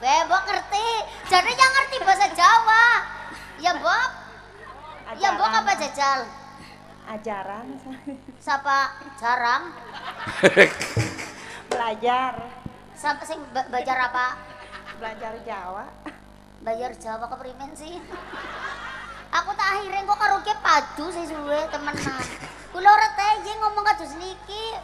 [0.00, 0.88] Bebok ngerti.
[1.32, 2.86] Jadi yang ngerti bahasa Jawa.
[3.60, 4.10] Ya, Bob.
[5.16, 6.28] Ya, Bob apa jajal?
[7.06, 7.66] Ajaran.
[8.42, 8.78] Siapa?
[9.16, 9.70] Jarang.
[11.70, 12.32] Belajar.
[12.92, 14.26] Siapa sing ba- belajar apa?
[14.98, 15.84] Belajar Jawa.
[16.60, 17.94] Bayar Jawa ke primen sih.
[19.30, 22.22] Aku tak akhirnya kok karo ke padu sih suwe temenan.
[22.72, 24.74] Kula ora teh ngomong kados niki.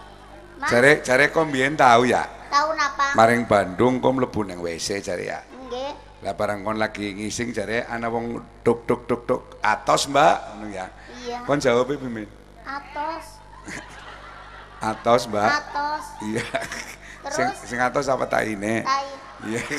[0.63, 3.07] Cari cari kok mbiyen tahu ya tahun apa?
[3.17, 5.91] maring Bandung kok mlebu nang WC cari ya Nggih.
[6.23, 10.71] lah barang kon lagi ngising cari ana wong duk duk duk duk atos mbak ngono
[10.71, 10.87] ya
[11.23, 11.39] Iya.
[11.45, 12.27] kon jawab pimen
[12.63, 13.27] Atos.
[14.91, 16.05] atos mbak Atos.
[16.25, 16.43] iya
[17.23, 17.35] Terus?
[17.35, 19.07] sing sing atos apa taine Tai.
[19.47, 19.63] iya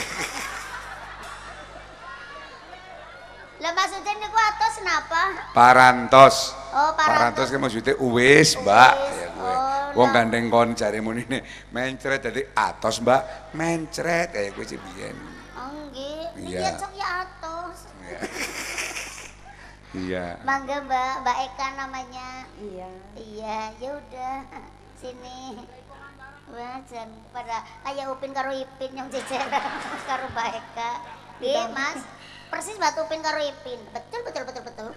[3.59, 5.21] Lah maksudnya niku atos kenapa?
[5.51, 6.35] parantos
[6.69, 7.47] Oh, parantos parantos.
[7.47, 10.15] kan maksudnya uwis mbak ya gue oh, wong lah.
[10.17, 13.21] gandeng kon cari muni ini mencret jadi atos mbak
[13.53, 15.15] mencret kayak gue biyen
[15.53, 16.49] Oh, nggih.
[16.49, 16.75] Iya.
[16.75, 17.77] cocok ya atos.
[18.01, 18.17] iya
[20.41, 22.49] Mangga Mbak, Mbak Eka namanya.
[22.57, 22.89] Iya.
[23.13, 24.41] Iya, ya udah.
[24.97, 25.61] Sini.
[26.49, 29.53] Wah, jan pada kayak Upin karo Ipin yang jejeran
[30.09, 30.91] karo Mbak Eka.
[31.45, 32.01] Iya, Mas.
[32.49, 33.77] Persis Mbak Upin karo Ipin.
[33.93, 34.89] Betul, betul, betul, betul.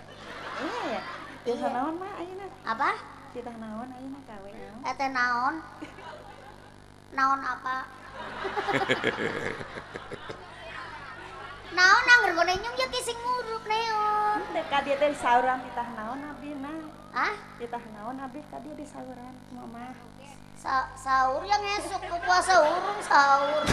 [0.64, 1.02] Iya ya.
[1.44, 1.44] Iya.
[1.44, 2.48] Kita naon mah ayeuna?
[2.64, 2.90] Apa?
[3.36, 4.80] Kita naon ayeuna kawe naon?
[4.80, 5.54] Kata naon?
[7.12, 7.76] Naon apa?
[11.74, 14.38] naon anggar gone nyung ya kising ngurup neon.
[14.70, 16.78] Ka dia teh di sauran ditah naon abi nah.
[17.16, 17.34] Hah?
[17.58, 19.96] Ditah naon abi ka dia di sauran mama.
[20.60, 23.64] Sa sahur yang esok ku puasa urung sahur.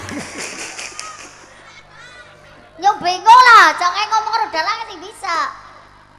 [2.73, 5.37] Nyong bingung lah, jangan ngomong karo dalang sing bisa.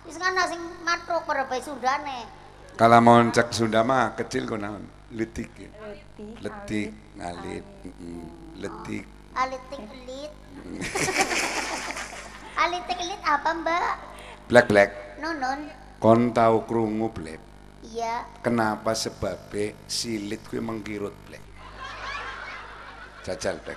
[0.06, 2.44] Wis ngana sing matruk pada bayi Sundane.
[2.74, 4.82] kalau mau cek Sunda mah kecil kok naon
[5.14, 5.70] letik ya.
[5.70, 6.34] Letik.
[6.42, 7.64] letik ngalit
[8.58, 10.32] letik Alitik elit.
[12.56, 14.14] Alitik elit apa mbak?
[14.44, 15.72] black black Nunun.
[15.98, 17.40] kon tahu krungu black
[17.82, 18.24] Iya.
[18.40, 21.40] kenapa sebabnya silit kuwi mengkirut black
[23.22, 23.76] jajal black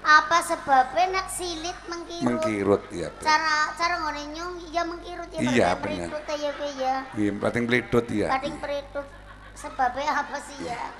[0.00, 2.22] Apa sebabnya nak silit mengkirut?
[2.22, 5.38] mengkirut ya black Cara cara ngone nyung ya mengkirut ya.
[5.40, 6.94] Iya, meritut ya ya.
[7.16, 9.06] Iya, pating pledot ya Kading peritut.
[9.54, 10.76] Sebabnya apa sih ya?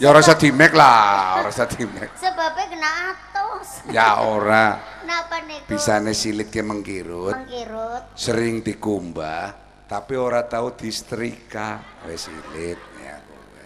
[0.00, 2.16] Ya ora usah dimek lah, ora usah dimek.
[2.16, 3.68] Sebabnya kena atus.
[3.92, 4.80] Ya ora.
[5.04, 5.68] Napa niku?
[5.68, 8.02] Bisane silit ki mengkirut, Mengkirut.
[8.16, 9.52] sering dikumbah,
[9.84, 11.84] tapi ora tahu disetrika.
[12.08, 13.64] Wis silit ya kowe.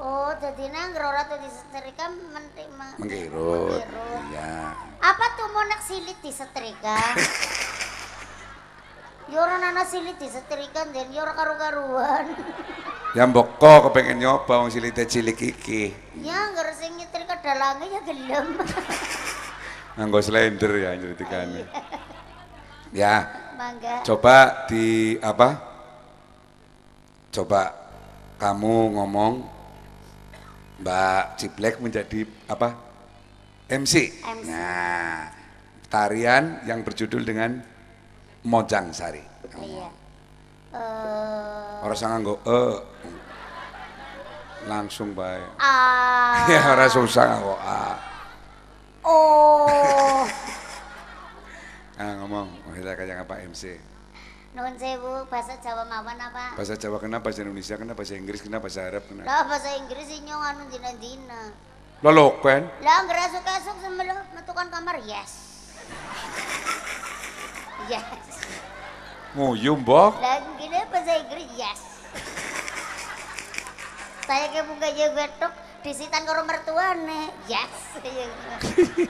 [0.00, 3.76] Oh, jadi nang ora tuh disetrika mentik Mengkirut.
[3.76, 4.20] Mengkirut.
[4.32, 4.72] Iya.
[5.04, 6.96] Apa tuh mau nak silit disetrika?
[9.30, 12.26] Ya ora nana silit disetrika dan ya ora karu-karuan.
[13.12, 15.92] Ya mbok kok kepengen nyoba wong silite cilik iki.
[16.24, 18.46] ya nggak sing nyetrika dalangnya ya gelem.
[20.00, 21.68] Nganggo slender ya nyritikane.
[22.96, 23.28] Ya,
[23.60, 24.00] Mangga.
[24.00, 25.60] coba di apa?
[27.28, 27.72] Coba
[28.40, 29.44] kamu ngomong
[30.80, 32.72] Mbak Ciblek menjadi apa?
[33.68, 34.08] MC.
[34.24, 34.48] MC.
[34.48, 35.28] Nah,
[35.92, 37.60] tarian yang berjudul dengan
[38.48, 39.20] Mojang Sari.
[39.52, 39.88] Iya.
[40.72, 41.52] Eh
[41.84, 42.74] Orang sang nganggo eh
[44.66, 45.42] langsung bae.
[45.58, 46.46] ah.
[46.50, 47.60] Ya ora susah kok.
[47.60, 47.96] Ah.
[49.02, 50.26] Oh.
[51.92, 53.78] Ah, ngomong, kita kayak apa MC?
[54.52, 56.58] Nuhun sewu bahasa Jawa mawon apa?
[56.58, 59.22] Bahasa Jawa kena, bahasa Indonesia kena, bahasa Inggris kena, bahasa Arab kena.
[59.22, 61.54] Lah bahasa Inggris ini nyong anu dina-dina.
[62.02, 62.66] Lalu kan?
[62.82, 65.30] Lah nggak esuk-esuk sembel metukan kamar yes.
[67.92, 68.02] Yes.
[69.38, 70.18] Nguyu mbok.
[70.18, 71.80] Lah gini bahasa Inggris yes.
[74.32, 75.52] Saya ke buka je betok
[75.84, 77.28] disitan karo mertuane.
[77.52, 78.00] Yes.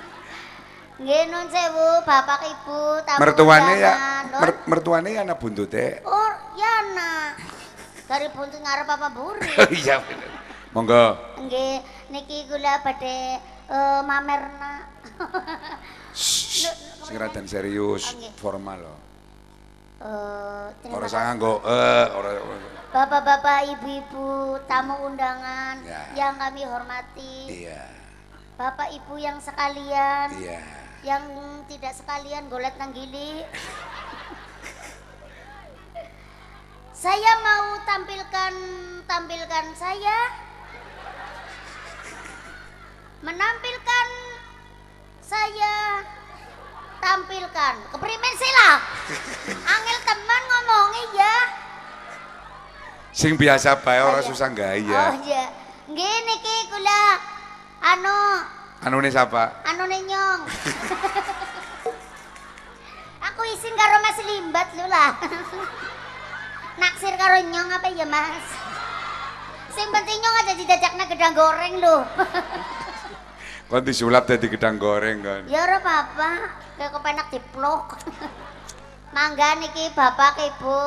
[0.98, 3.94] Nggih nun sewu bapak ibu tamu Mertuane ya,
[4.42, 6.02] mer- mertuane ya anak buntute.
[6.02, 7.38] Oh, ya nak.
[8.11, 9.46] Dari buntut ngarep apa buri.
[9.87, 10.30] Iya bener.
[10.74, 11.14] Monggo.
[11.38, 13.38] Nggih, niki kula badhe
[13.70, 14.90] eh, mamerna.
[17.06, 18.11] Sing dan serius,
[18.42, 19.12] formal loh.
[20.02, 21.14] Eh, terima Ora kasih.
[21.14, 22.30] sang nganggo eh ora
[22.92, 24.28] Bapak-bapak, ibu-ibu,
[24.66, 26.12] tamu undangan Ya.
[26.12, 27.64] yang kami hormati.
[27.64, 27.88] Iya.
[28.52, 30.60] Bapak Ibu yang sekalian, Iya.
[31.00, 31.24] yang
[31.64, 33.40] tidak sekalian golet nanggili.
[36.92, 38.54] saya mau tampilkan
[39.04, 40.18] tampilkan saya
[43.22, 44.08] menampilkan
[45.22, 45.74] saya
[47.02, 48.70] tampilkan keprimen sila
[49.66, 51.36] angel teman ngomongnya ya.
[53.10, 54.24] Sing biasa bae ora Oh, iya.
[54.24, 55.02] susah oh gaya.
[55.20, 55.44] iya.
[55.84, 57.02] Gini ki kula
[57.82, 58.18] anu
[58.82, 58.98] Anu.
[58.98, 59.62] Nih siapa?
[59.62, 60.40] anu nyong.
[63.22, 65.10] Aku isin karo mas limbat lu lah.
[66.74, 68.46] Naksir karo nyong apa ya mas?
[69.70, 71.96] Sing penting nyong aja didajakna gedang goreng lu
[73.66, 75.42] Kon disulap dadi gedang goreng kan.
[75.48, 76.30] ya ora apa-apa
[76.82, 77.94] kayak kepenak diplok
[79.14, 80.82] mangga niki bapak ibu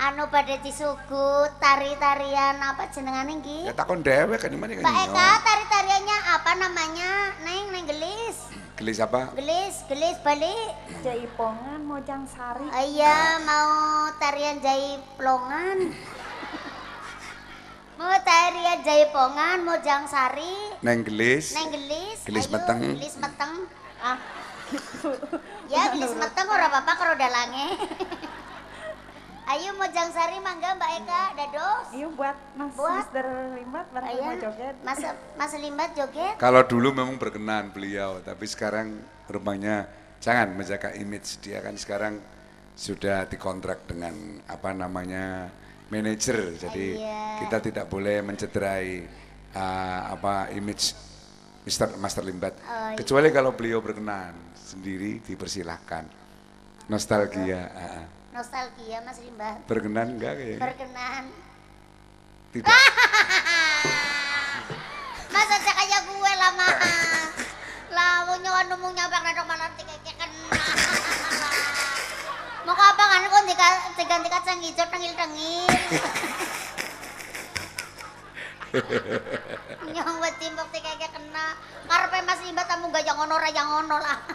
[0.00, 4.80] anu pada disugut tari-tarian apa jenengane nggih Ya takon dewek kan kan.
[4.80, 7.10] Mbak Eka tari-tariannya apa namanya
[7.44, 8.48] neng neng gelis
[8.80, 9.28] Gelis apa?
[9.36, 10.70] gelis gelis balik
[11.04, 12.64] Jaipongan Mojang Sari.
[12.70, 15.92] Ah, iya mau tarian jaiplongan
[17.98, 21.52] mau tarian jaipongan mau jangsari Neng gelis.
[21.52, 22.80] neng gelis Gelis ayo, meteng.
[22.96, 23.52] gelis meteng
[23.98, 24.14] Ah,
[25.72, 27.66] ya gelis meteng ora apa-apa kalau dalange
[29.48, 32.94] ayo mau jangsari mangga mbak Eka dados Iya buat Mas Buat.
[33.00, 33.24] Mister
[33.56, 34.74] Limbat bareng Ayo, mau joget.
[34.84, 34.98] mas
[35.34, 38.92] mas limbat joget Kalau dulu memang berkenan beliau, tapi sekarang
[39.24, 39.88] rupanya
[40.20, 42.20] jangan menjaga image dia kan sekarang
[42.74, 45.48] sudah dikontrak dengan apa namanya
[45.88, 47.22] manajer, jadi Iya.
[47.42, 49.02] kita tidak boleh mencederai
[49.50, 50.92] uh, apa image
[51.64, 52.54] Mister Master Limbat.
[52.60, 52.96] Oh, iya.
[52.96, 54.36] Kecuali kalau beliau berkenan
[54.78, 56.06] sendiri dipersilahkan.
[56.86, 58.06] Nostalgia, ah.
[58.30, 60.62] nostalgia mas limbat berkenan enggak kayaknya?
[60.62, 61.24] berkenan
[62.54, 62.64] Tidak.
[65.34, 66.68] Masa kayak gue lama.
[67.92, 70.30] Lah mau nyawa nemu nyabak nadok malah tiga kan.
[72.64, 75.68] Mau ke apa kan kok tiga tiga tiga kacang hijau tengil tengil.
[79.94, 81.46] Nyong buat timbok tiga kayak kena.
[81.88, 84.18] Karpe mas limba tamu gak yang ra yang ono lah.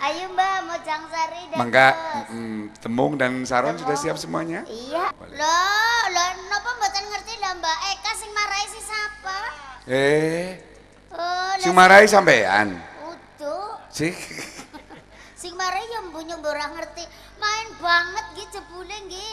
[0.00, 1.88] Ayo mbak mau jangsari dan Mangga
[2.32, 4.00] mm, Temung dan Saron sudah Temung.
[4.00, 4.64] siap semuanya?
[4.64, 5.12] Iya.
[5.12, 9.38] Loh, loh, napa mboten ngerti lah Mbak Eka sing marahi si sapa?
[9.84, 10.70] Eh,
[11.10, 12.80] Oh, sing marahi sampean.
[13.04, 13.76] Utuh.
[13.90, 14.14] Sih.
[15.40, 17.04] Sing marahi ya mbunyo ora ngerti.
[17.40, 18.26] Main banget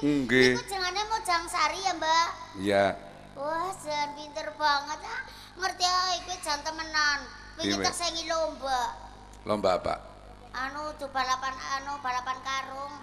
[0.02, 0.52] nggih.
[0.56, 2.28] Niku jengane mau Jangsari ya, Mbak.
[2.62, 2.86] Iya.
[3.38, 5.22] Wah, jan pinter banget ah.
[5.58, 7.20] Ngerti ah iku jan temenan.
[7.58, 8.82] Wingi Iya, tak sengi lomba.
[9.46, 9.96] Lomba apa?
[10.54, 12.94] Anu tuh balapan anu balapan karung.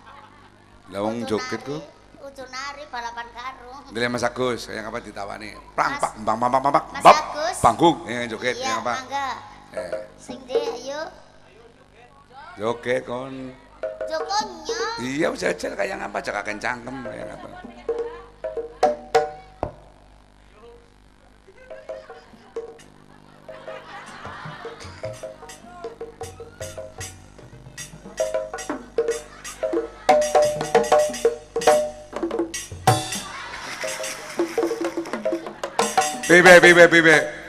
[0.90, 1.78] Lah wong joget ku.
[2.24, 3.83] kudu nari balapan karung.
[3.92, 5.52] Dile Mas Agus, kayak apa ditawani?
[5.76, 6.85] Prang pak bang bang bang bang bang.
[6.90, 7.57] Mas Agus.
[7.61, 8.94] Panggung, ya joget Iya, yang apa?
[8.96, 9.28] mangga.
[9.74, 11.00] Eh, Sing ayo.
[12.57, 13.52] joget kon.
[14.09, 14.81] Jokonya.
[15.01, 16.18] Iya jajal kayak apa?
[16.23, 17.49] Jangan kencangkem kayak apa?
[36.25, 37.43] Bibe, bibe, bibe.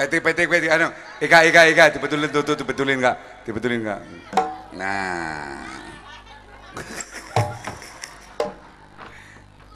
[0.00, 0.88] Eh, tipe, tipe, anu,
[1.20, 4.00] Ika, Ika, Ika, dibetulin tuh, dibetulin kak, dibetulin kak.
[4.72, 5.60] Nah,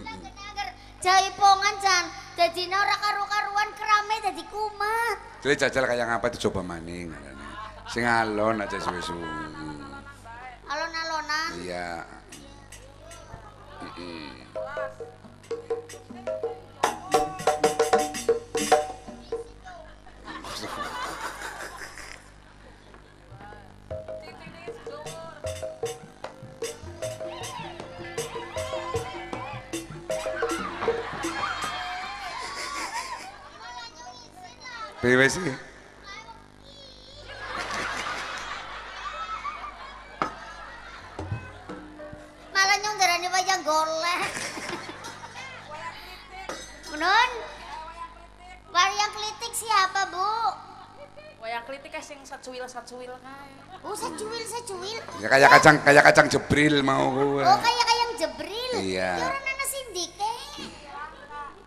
[0.01, 0.69] Agar
[1.05, 2.05] jaipongan jan.
[2.41, 5.17] Dadi ora karu-karuan kerame dadi kumat.
[5.45, 7.13] jadi jajal kayak apa itu coba maning.
[7.93, 9.29] Sing alon aja suwe-suwe.
[10.65, 11.49] Alon-alonan.
[11.61, 12.01] Iya.
[35.05, 35.53] Piye sih?
[42.57, 44.33] Malah darane wayang golek.
[46.97, 47.31] Nun.
[48.73, 50.25] Wayang klitik siapa, Bu?
[51.45, 53.53] Wayang klitik kayak sing sacuil sacuil kae.
[53.85, 55.05] Oh, secuil.
[55.21, 57.45] Ya kayak kacang kayak kacang jebril mau gue.
[57.45, 58.73] Oh, kayak kayak jebril.
[58.81, 59.21] Iya.
[59.21, 60.33] Ya orang nana sindike.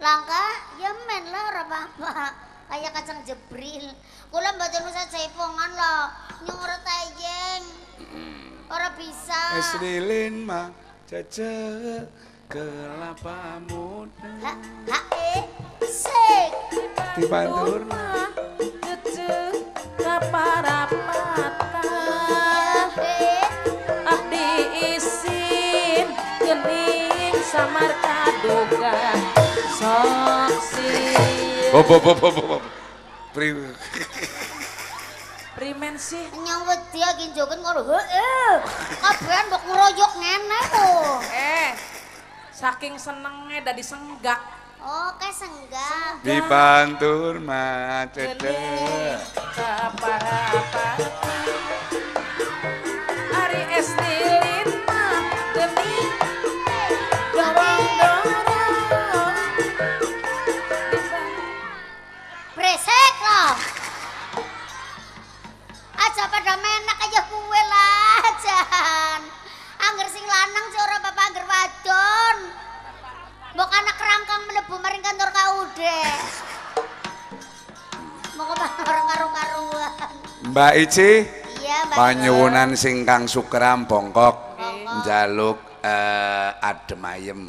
[0.01, 0.45] Langka,
[0.81, 2.46] ya men lah ora apa-apa.
[2.67, 3.85] Kayak kacang jebril.
[4.27, 6.03] Kula mboten usah jaipongan loh.
[6.43, 7.63] Nyong ora tayeng.
[8.67, 9.41] Ora bisa.
[9.55, 10.69] Es lilin mah
[11.07, 11.55] caca
[12.51, 14.51] kelapa muda Ha,
[14.91, 15.39] ha, eh,
[15.87, 16.51] sik.
[17.15, 17.87] dibantur
[18.59, 19.35] Cucu
[19.97, 21.07] kaparapatan
[22.99, 23.43] Eh,
[24.03, 24.47] Abdi
[24.95, 26.07] isin
[26.43, 29.15] Gening samar kadoga
[29.79, 31.36] Soksi Bob
[31.71, 32.63] bob bob bob bob.
[33.33, 33.53] Pri
[35.57, 36.21] Primen sih
[36.69, 37.81] wedi iki joget ngono.
[37.89, 38.53] Heeh.
[39.01, 41.19] Kabehan mbok ngeroyok ngene kok.
[41.33, 41.69] Eh
[42.53, 44.41] Saking senengnya dadi senggak
[44.77, 46.21] Oh, kayak senggak.
[46.21, 49.17] dibantur mah caca Gening
[49.57, 50.97] kaparapatan
[53.33, 53.89] Ari es
[62.67, 63.55] Bresek loh.
[65.95, 69.21] Aja pada menak aja kue lah, Jan.
[69.87, 72.37] Angger sing lanang sih ora bapak angger wadon.
[73.55, 75.79] Mbok anak kerangkang mlebu maring kantor KUD.
[78.35, 80.11] Mau orang karu-karuan.
[80.51, 81.11] Mbak Ici
[81.63, 81.95] Iya, Mbak.
[81.95, 85.07] panyuwunan singkang sukram bongkok Bongkok.
[85.07, 87.41] njaluk eh, adem ayem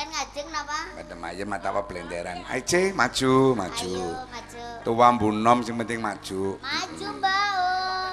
[0.00, 0.80] Kan ngajeng napa?
[0.96, 4.64] adem ayem atau apa blenderan Ici maju maju Ayo, maju.
[4.80, 7.50] tua bunom sing penting maju Maju, Mbak.
[7.52, 8.08] Oh.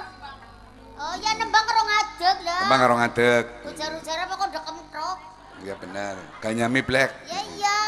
[1.00, 2.60] Oh, ya nembang karo ngadeg lah.
[2.60, 5.18] Kembang karo ngadeg Ujar-ujar apa kok kemtrok?
[5.58, 7.78] iya bener ganyami black Ya iya,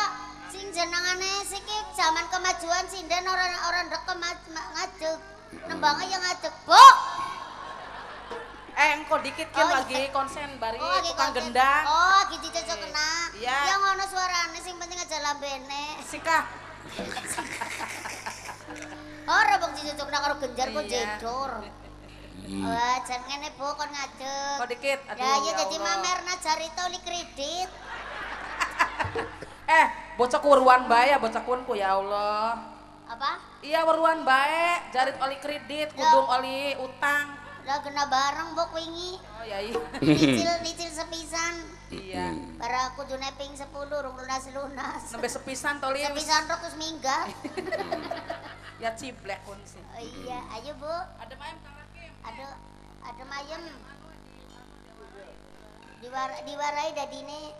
[0.49, 5.19] sing jenengane siki zaman kemajuan sinden orang orang ndek kema- ma- ngadeg.
[5.69, 6.85] Nembangnya yang ngadeg, Bu.
[8.81, 11.53] Eh, engko dikit kan Oh, lagi konsen bari Oh, tukang konten.
[11.53, 11.85] gendang.
[11.85, 13.11] Oh, gitu cocok kena.
[13.37, 13.57] Iya.
[13.69, 15.85] Yang ngono suarane sing penting aja lambene.
[16.01, 16.39] Sika.
[19.31, 20.91] Ora bang cocok nak karo genjar kok Iya.
[20.91, 21.51] jedor.
[22.51, 24.57] Wah, jan ngene Bu kon ngadeg.
[24.59, 24.99] Kok dikit.
[25.07, 25.87] Aduh, Ya iya ya dadi Allah.
[25.95, 27.69] mamerna jarita oli kredit.
[29.71, 32.59] Eh, bocah weruan bae ya bocah kunku ya Allah.
[33.07, 33.39] Apa?
[33.61, 37.39] Iya weruan bae, jarit oli kredit, kudung oli utang.
[37.69, 39.21] Lah kena bareng Bu wingi.
[39.37, 39.77] Oh ya iya.
[40.05, 41.55] Nicil nicil sepisan.
[41.93, 42.33] iya.
[42.57, 45.03] Bara kudu neping 10 rung lunas-lunas.
[45.13, 47.29] Nembe sepisan toli Sepisan rok terus minggat.
[48.83, 49.83] ya ciblek kun sih.
[49.95, 50.89] Oh iya, ayo Bu.
[51.21, 52.13] Ada main Kang Hakim.
[52.25, 52.47] Ada
[53.05, 53.63] ada mayem.
[56.01, 57.53] Diwar diwarai dadine.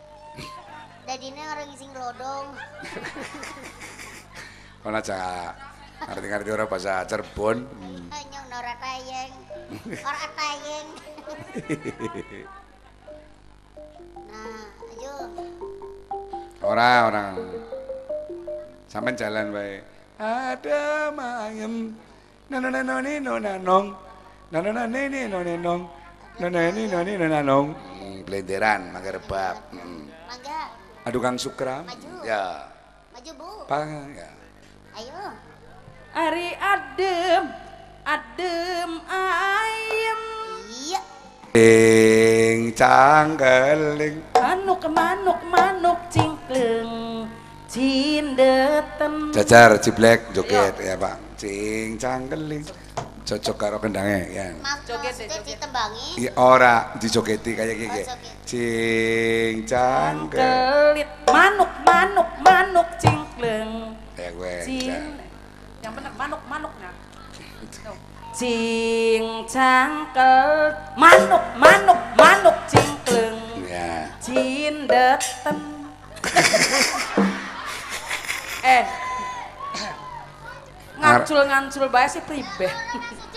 [1.05, 2.57] Dadine orang sing lodong.
[4.81, 5.53] Kon aja
[6.09, 7.59] ngerti-ngerti ora bahasa Cirebon.
[7.67, 8.09] Hmm.
[8.09, 9.33] Nyong ora tayeng.
[10.01, 10.87] Ora tayeng.
[14.31, 14.63] Nah,
[14.97, 15.15] ayo.
[16.65, 17.35] Ora orang.
[18.91, 19.81] Sampai jalan bae.
[20.21, 21.95] Ada mayem.
[22.51, 23.87] Nanonanoni nonanong.
[24.51, 25.81] Nanonane ini nonenong.
[26.41, 27.67] Nonene noni nonanong.
[27.77, 29.57] Hmm, Blenderan mangga rebab.
[29.77, 30.09] Hmm.
[30.25, 30.61] Mangga,
[31.05, 31.85] Aduh Kang Sukram.
[31.85, 32.13] Maju.
[32.25, 32.65] Ya.
[33.13, 33.49] maju Bu.
[33.69, 34.40] Pang ya.
[36.11, 37.55] Ari adem,
[38.03, 40.23] adem ayem.
[40.67, 41.01] Iya.
[41.55, 44.19] Ing cangkeling.
[44.35, 47.31] Manuk, manuk, manuk cingkleng.
[47.71, 49.31] Cindeten.
[49.31, 51.39] Jajar ciblek joget ya Pak.
[51.39, 52.67] Cing cangkeling.
[53.23, 54.47] Cocok karo kendangnya ya.
[54.59, 55.15] Mas Joget
[55.47, 56.27] ditembangi.
[56.27, 58.03] Iya ora dijogeti kayak gini.
[58.03, 58.19] Oh.
[58.43, 60.43] Cing cangkel.
[60.43, 61.11] Kelit.
[61.31, 63.95] Manuk, manuk, manuk cingkleng.
[64.19, 64.57] Ya gue.
[64.67, 65.30] Cin.
[65.81, 66.91] Yang benar manuk, manuknya.
[67.81, 67.97] Tuh.
[68.31, 74.07] Cing cangkel manuk manuk manuk cingkleng Ya.
[74.23, 75.59] cindeten
[78.63, 78.85] eh
[80.95, 82.71] ngancul ngancul bae sih pribeh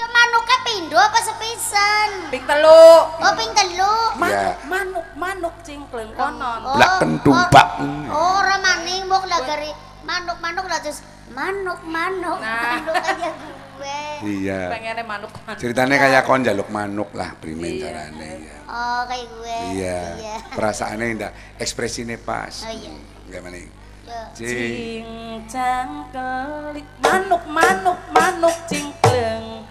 [0.05, 2.29] manuknya pindo apa sepisan?
[2.29, 2.85] ping telu
[3.17, 3.93] Oh, ping telu.
[4.13, 4.53] manuk Ya.
[4.69, 7.67] manuk manuk cingkleng konon Oh, Blak kentumpak.
[8.13, 9.73] Oh, orang maning mbok lah dari
[10.03, 10.99] manuk-manuk lah terus
[11.31, 12.39] manuk-manuk.
[12.39, 12.79] Nah.
[12.79, 13.99] Manuk aja gue.
[14.23, 14.71] Iya.
[14.71, 17.83] pengennya manuk manuk Ceritanya kayak kon jaluk manuk lah primen Iya.
[17.89, 18.57] carane ya.
[18.69, 19.57] Oh, kayak gue.
[19.79, 19.99] Iya.
[20.19, 20.35] Iya.
[20.53, 22.63] Perasaannya indah, ekspresinya pas.
[22.63, 22.91] Oh, iya.
[23.27, 23.67] Gimana nih?
[24.03, 24.19] Yo.
[24.35, 24.51] Cing.
[24.51, 25.07] cing
[25.47, 29.63] cangkel manuk manuk manuk cingkleng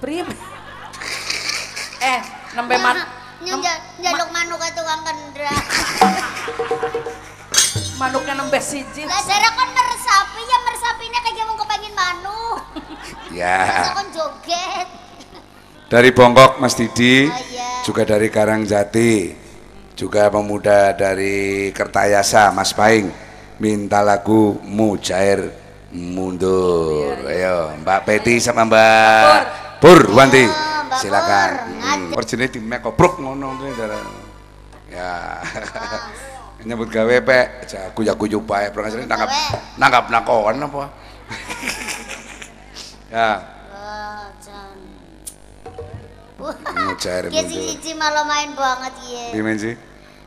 [0.00, 0.24] prim
[2.16, 2.20] eh
[2.56, 2.96] nembe man
[3.44, 3.60] Nyun
[4.02, 5.52] jaluk manuk ke tukang kendra.
[7.98, 12.58] manuknya nembe siji Lah saya kan meresapi ya meresapinya kayak mau kepengen manuk.
[13.28, 13.92] Masa Ya.
[13.92, 14.88] kon joget.
[15.88, 17.80] Dari Bongkok Mas Didi, Oh, iya.
[17.80, 19.32] juga dari Karangjati,
[19.96, 23.08] juga pemuda dari Kertayasa Mas Paing
[23.56, 25.48] minta lagu Mujair
[25.90, 27.16] Mundur.
[27.24, 30.44] Ayo, Mbak Peti sama Mbak Pur Wanti.
[30.44, 31.50] Mbak Silakan.
[31.80, 32.16] Hmm.
[32.16, 33.56] Orjine di mek koprok ngono.
[34.92, 35.40] Ya.
[36.58, 39.78] Nyebut gawe pek, jago jago bae, Bro Asri nangkap Gawe.
[39.78, 40.84] nangkap nakon apa?
[43.14, 43.30] ya,
[43.70, 44.78] Wah, Jan.
[46.34, 47.54] Wah, Mujair Dia Mundur.
[47.54, 49.26] si Cici malah main banget ya.
[49.38, 49.74] Gimana sih?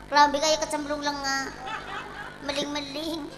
[0.08, 1.52] Kelambi kayak kecemplung lenga.
[2.48, 3.28] Meling-meling.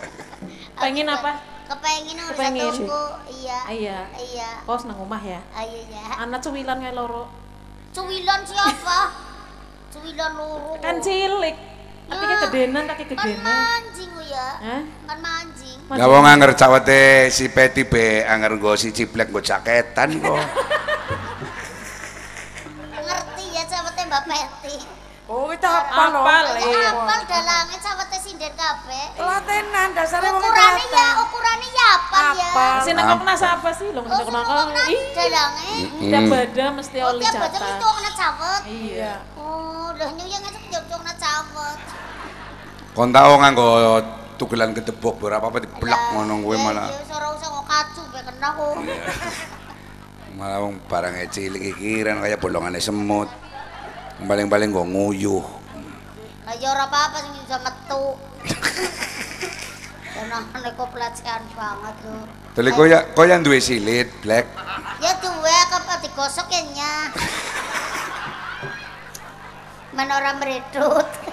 [0.80, 1.32] Pengen apa?
[1.66, 2.72] Kepengen Kepengen.
[2.72, 3.04] satuku.
[3.42, 3.58] Iya.
[3.68, 3.98] Iya.
[4.16, 4.48] Iya.
[4.64, 5.42] Kos nang omah ya.
[5.54, 6.02] Ayo ya.
[6.22, 7.26] Anak cuwilan kayak loro.
[7.90, 9.00] Cuwilan siapa?
[9.92, 10.78] Cuwilan loro.
[10.78, 11.79] Kan cilik.
[12.10, 13.44] Tapi kayak gedenan, kaki Kan gedenan.
[13.46, 14.48] mancing ya.
[14.58, 14.82] Hah?
[15.06, 15.78] Kan mancing.
[15.90, 20.38] Ya wong anger cawete si Peti be anger nggo si Ciblek nggo jaketan kok.
[22.92, 24.76] Ngerti ya cawete Mbak Peti.
[25.30, 26.90] oh kita hafal loh Hafal, Ya Iya.
[26.92, 29.06] apal dalange cawete sinden kabeh.
[29.14, 32.48] telatenan dasarnya mau Ukurannya ya, ukurannya ya apal ya.
[32.50, 32.66] Apa?
[32.82, 33.88] Sing nang kok apa sih?
[33.90, 35.70] Lho Oh, nang kok seneng Ih, dalange.
[36.02, 37.70] tiap bada mesti Oh, oli tiap baca jatah.
[37.72, 38.62] itu kena cawet.
[38.66, 39.12] Iya.
[39.38, 40.42] Oh, lah nyuyang
[43.00, 43.96] Kon tau nganggo
[44.36, 46.92] tugelan gedebok berapa apa diblak ngono kowe malah.
[46.92, 48.76] Ya ora usah kok kacu be kena kok.
[50.36, 53.32] Malah wong barangnya cilik iki kan kaya bolongane semut.
[54.20, 55.46] Paling-paling nggo nguyuh.
[56.44, 58.20] Lah ya ora apa-apa sing bisa metu.
[60.20, 62.20] Karena kok pelecehan banget tuh.
[62.52, 64.44] Teli koya koya duwe silit, Black.
[65.00, 66.92] Ya duwe apa digosok ya nya.
[69.96, 71.29] Men ora meredut.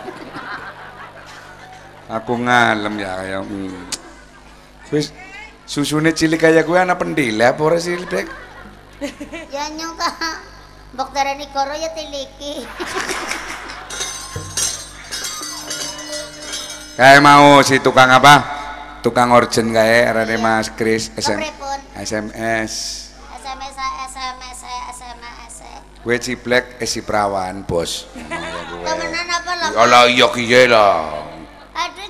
[2.07, 3.83] Aku ngalem ya kaya hmm.
[4.95, 5.11] Wis
[5.67, 8.31] susune cilik kaya kowe ana pendile apa ora sih, Black?
[9.55, 10.07] ya nyong ta.
[10.95, 12.63] Mbok darani koro ya tiliki.
[16.97, 18.41] Kayak mau si tukang apa?
[19.05, 21.37] Tukang orjen kayak arane Mas Kris SM?
[21.93, 22.73] SMS.
[23.37, 23.77] SMS
[24.09, 24.59] SMS
[24.95, 25.55] SMS.
[26.01, 28.09] Kowe ciblek eh si perawan, Bos.
[28.87, 29.69] Temenan apa lah?
[29.77, 31.26] Ya lah iya kiye lah.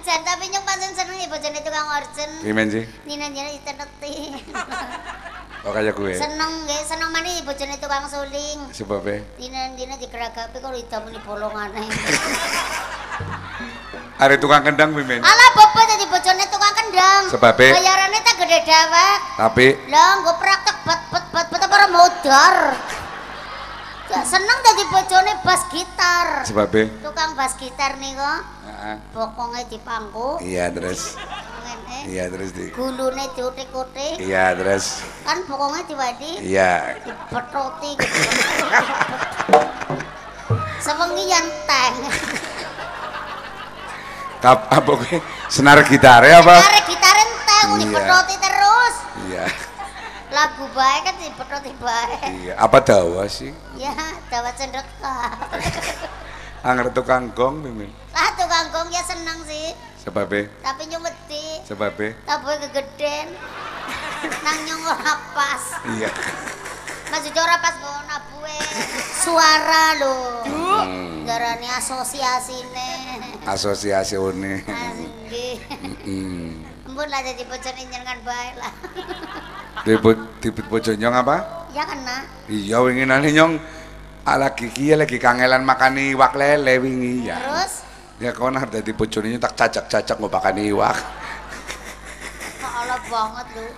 [0.07, 2.31] Jan tapi nyong pancen seneng ya bojone tukang orjen.
[2.39, 2.83] Gimana sih?
[3.03, 4.15] Nina nyana diteneti.
[5.65, 6.15] Oh kayak gue.
[6.15, 8.71] seneng nggih, seneng maneh bojone tukang suling.
[8.71, 11.83] Sebabnya Dina dina digeragapi kalau ditamuni bolongane.
[14.23, 15.19] ada tukang kendang mimin.
[15.19, 17.27] Alah bobo dadi bojone tukang kendang.
[17.27, 17.83] Sebabnya?
[17.83, 19.17] bayarane tak gede dewek.
[19.35, 22.55] Tapi Lah nggo praktek bat bat bat bat apa modar.
[24.07, 26.47] Gak seneng dadi bojone bas gitar.
[26.47, 28.39] sebabnya Tukang bas gitar nih kok.
[28.63, 28.95] Heeh.
[29.11, 30.39] Pokoknya dipangku.
[30.39, 31.19] Iya terus.
[32.07, 32.71] Iya terus di.
[32.71, 34.15] Gulune diutik-utik.
[34.23, 35.03] Iya terus.
[35.27, 37.03] Kan pokoknya diwadi Iya.
[37.03, 38.21] dipetoti gitu.
[40.79, 41.27] Sewengi
[41.67, 41.95] teng.
[44.39, 44.91] Kap apa?
[45.51, 46.55] Senar gitar ya apa?
[46.63, 47.79] Tarik gitar enteng Iya.
[47.83, 48.95] dipetoti terus.
[49.27, 49.45] Iya.
[50.27, 52.19] Lagu bae kan dipethoti bae.
[52.43, 53.55] Iya, apa dawa sih?
[53.79, 53.95] Ya,
[54.27, 55.15] dawa cendeka.
[56.67, 57.87] Angger tukang gong mimin.
[58.11, 59.71] Lah tukang gong ya seneng sih,
[60.03, 61.63] Sebabe, tapi nyumeti.
[61.63, 62.15] sebabe.
[62.27, 63.31] Tabuhe kegeden.
[64.43, 65.63] Nang nyong ora pas.
[65.95, 66.11] Iya.
[67.07, 68.59] Maksudnya ora pas nggo nabuhe.
[69.23, 70.15] Suara lho.
[70.43, 71.23] Hmm,
[71.77, 72.91] asosiasine.
[73.47, 74.59] asosiasi une.
[74.67, 75.55] Nggih.
[76.03, 76.76] Hmm.
[76.97, 78.73] Ampun lah jadi bojone jenengan bae lah.
[79.85, 81.69] Dibut dibut bojo nyong apa?
[81.69, 82.25] Ya kena.
[82.49, 83.53] Iya winginane nyong
[84.25, 87.37] lagi kia lagi kangelan makan iwak lele wingi ya.
[87.37, 87.85] Terus
[88.17, 90.97] Ya kau nah dadi bojone tak cacak-cacak mau makan iwak.
[92.65, 93.69] Salah banget lu.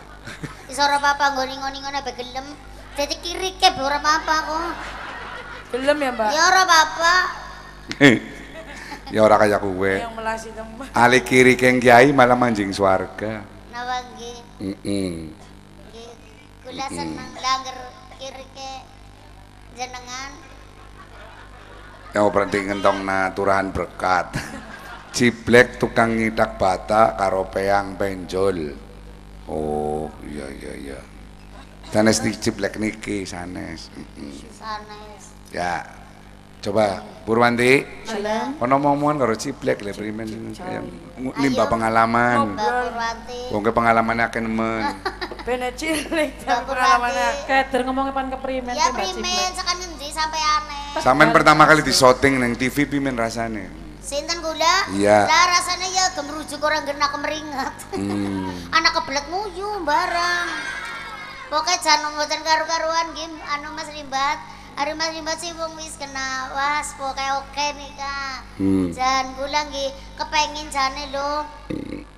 [0.72, 2.48] Iso ora apa-apa ngoni-ngoni ngono be gelem.
[2.96, 4.72] Dadi kiri ke be ora apa-apa kok.
[5.76, 6.30] Gelem ya mbak?
[6.32, 7.16] Ya ora apa-apa.
[9.10, 10.02] ya ora kayak kue.
[10.02, 10.86] Yang melasi teman.
[10.94, 13.44] Ali kiri keng kiai malah manjing swarga.
[13.74, 14.38] Napa nggih?
[14.62, 15.12] Heeh.
[15.90, 16.12] Nggih.
[16.66, 17.78] Kula seneng langgar
[18.22, 18.72] kiri ke
[19.78, 20.32] jenengan.
[22.14, 24.34] Yang berhenti ngentong na turahan berkat.
[25.16, 28.78] Ciblek tukang ngidak bata karo peang penjol.
[29.50, 31.00] Oh, iya iya iya.
[31.90, 33.90] Sanes di ciblek niki sanes.
[34.54, 35.24] Sanes.
[35.50, 35.99] Ya.
[36.60, 37.86] Coba Purwanti,
[38.60, 40.28] ono momongan karo ciblek le primen
[41.40, 41.72] nimba Ayo.
[41.72, 42.58] pengalaman.
[43.54, 44.82] Wong ke pengalamannya akeh nemen.
[45.48, 47.28] Bener cilik pengalamannya.
[47.30, 47.48] Purwanti.
[47.48, 50.84] Keder ngomongnya pan keprimen Ya primen sekan ngendi sampai aneh.
[51.00, 53.70] Sampean pertama kali di syuting neng TV pimen rasane.
[54.04, 54.90] Sinten kula?
[54.98, 55.30] Iya.
[55.30, 57.76] Lah rasanya ya gemerujuk orang gena kemeringat.
[57.94, 58.52] Hmm.
[58.76, 60.48] Anak kebelet nguyu barang.
[61.54, 64.59] Pokoknya jangan mboten karu-karuan game anu Mas Rimbat.
[64.80, 68.38] Hari Mas Rimbat sih wong wis kena was pokoknya oke nih kak.
[68.64, 68.88] Hmm.
[68.96, 71.44] Jan kula nggih kepengin jane lho.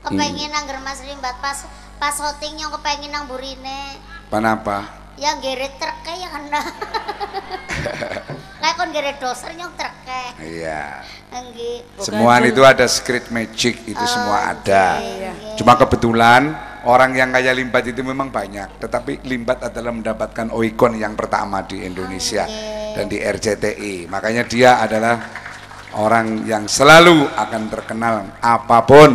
[0.05, 1.65] Kepengin angger Mas Rimbat pas
[1.97, 3.97] pas syuting yang kepengin nang burine.
[4.29, 4.85] Panapa?
[5.17, 6.61] Ya geret treke ya kena.
[8.61, 10.21] Kayak kon geret doser nyong treke.
[10.45, 11.01] Iya.
[11.33, 11.97] Nggih.
[11.97, 15.01] Semua itu ada script magic, itu semua ada.
[15.01, 15.57] Iya.
[15.57, 16.53] Cuma kebetulan
[16.87, 21.85] orang yang kaya limbat itu memang banyak, tetapi limbat adalah mendapatkan oikon yang pertama di
[21.85, 22.45] Indonesia
[22.93, 24.09] dan di RCTI.
[24.09, 25.15] Makanya dia adalah
[25.97, 29.11] orang yang selalu akan terkenal apa pun.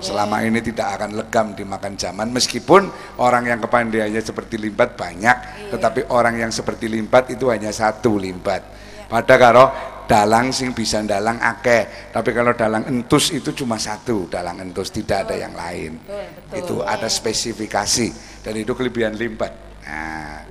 [0.00, 2.32] Selama ini tidak akan legam dimakan zaman.
[2.32, 2.88] Meskipun
[3.20, 8.64] orang yang kepandaiannya seperti limbat banyak tetapi orang yang seperti limbat itu hanya satu limbat.
[9.12, 9.64] Pada karo
[10.10, 12.10] dalang sing bisa dalang akeh.
[12.10, 16.02] Tapi kalau dalang entus itu cuma satu dalang entus tidak ada yang lain.
[16.50, 18.42] Itu ada spesifikasi.
[18.42, 19.54] Dan itu kelebihan limbat.
[19.86, 20.42] Nah,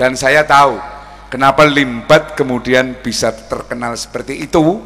[0.00, 0.80] dan saya tahu
[1.28, 4.80] kenapa limbat kemudian bisa terkenal seperti itu?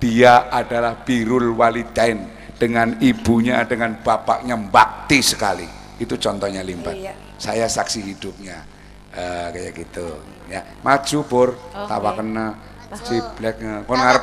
[0.00, 2.24] Dia adalah birul walidain
[2.56, 5.68] dengan ibunya dengan bapaknya bakti sekali.
[6.00, 6.96] Itu contohnya limbat.
[6.96, 7.14] Iya.
[7.36, 8.64] saya saksi hidupnya.
[9.12, 10.08] Eh, kayak gitu.
[10.48, 14.22] Ya maju pur tawa kena cibleknya kon Kalau ngarep.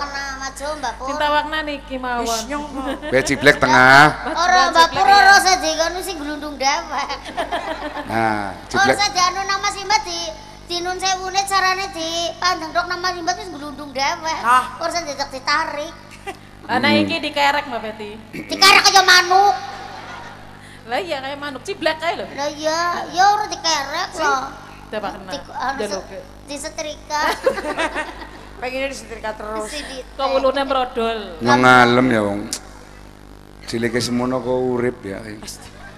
[0.57, 2.39] Cinta wakna niki Wis mawon.
[3.13, 7.09] Kowe ciblek tengah Ora Mbak Pur ora saja kono sing glundung dewek.
[8.09, 10.19] nah Ora ciblek saja anu nang Mas Imbat di
[10.67, 14.39] di nun sewune carane di pandeng dok nang Mas Imbat wis glundung dewek.
[14.41, 14.81] Ah.
[14.81, 15.29] Ora saja ditarik.
[15.29, 15.93] ditarik.
[16.67, 18.11] Anak iki dikerek Mbak Betty.
[18.49, 19.55] Dikarek kaya manuk.
[20.87, 22.25] Lah iya kayak manuk ciblek kae lho.
[22.33, 22.79] Lah iya,
[23.13, 24.41] ya ora dikerek loh.
[24.87, 25.31] Coba kena.
[25.31, 26.19] Di anu Dan se- oke.
[26.47, 27.21] disetrika.
[28.57, 29.69] Pengennya disetrika terus.
[30.17, 31.19] Kawulune mrodol.
[31.45, 32.39] nyong ngalem ya wong
[33.69, 35.21] cilike semono kok urip ya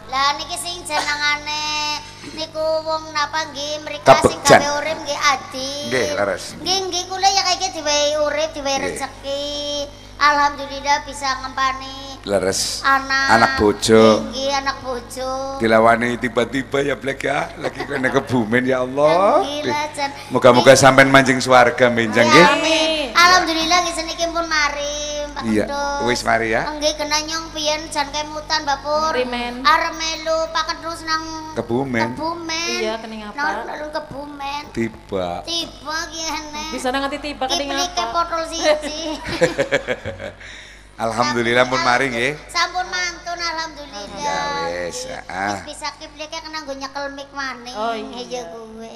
[0.10, 2.01] Lah niki sing jenengane
[2.36, 5.72] niku wong napa nggih mrika sing gawe urip nggih Adi.
[5.88, 6.43] Nggih, leres.
[6.60, 8.91] Nggih nggih kula ya kaya diwehi urip, diwehi Nggih.
[8.91, 9.47] rezeki.
[10.20, 15.30] Alhamdulillah bisa ngempani leres anak anak bojo Nggih anak bojo.
[15.57, 19.43] dilawani tiba-tiba ya blek ya lagi kena kebumen ya Allah
[20.28, 23.07] moga-moga sampean mancing swarga benjang Ya, nggih Amin.
[23.15, 24.99] Alhamdulillah nggih seniki pun mari
[25.39, 25.72] Iya,
[26.03, 26.67] wis mari ya.
[26.67, 29.15] Nggih kena nyong piyen jan kemutan Bapur.
[29.15, 29.63] Rimen.
[29.63, 32.11] Arep melu Pak Kedus nang Kebumen.
[32.11, 32.67] Kebumen.
[32.84, 33.39] Iya, kening apa?
[33.39, 34.63] Nang nang Kebumen.
[34.76, 36.65] tiba Tiba kene.
[36.76, 38.03] Bisa nganti tiba kening apa?
[38.11, 39.15] potol siji.
[40.99, 44.03] Alhamdulillah pun mari nggih Sampun mantun alhamdulillah.
[44.19, 44.39] ya
[44.83, 47.71] wis ah Wis bisa kiplike kena nggo nyekel mik maning.
[47.71, 48.19] Oh, iya.
[48.19, 48.91] Iya kuwe.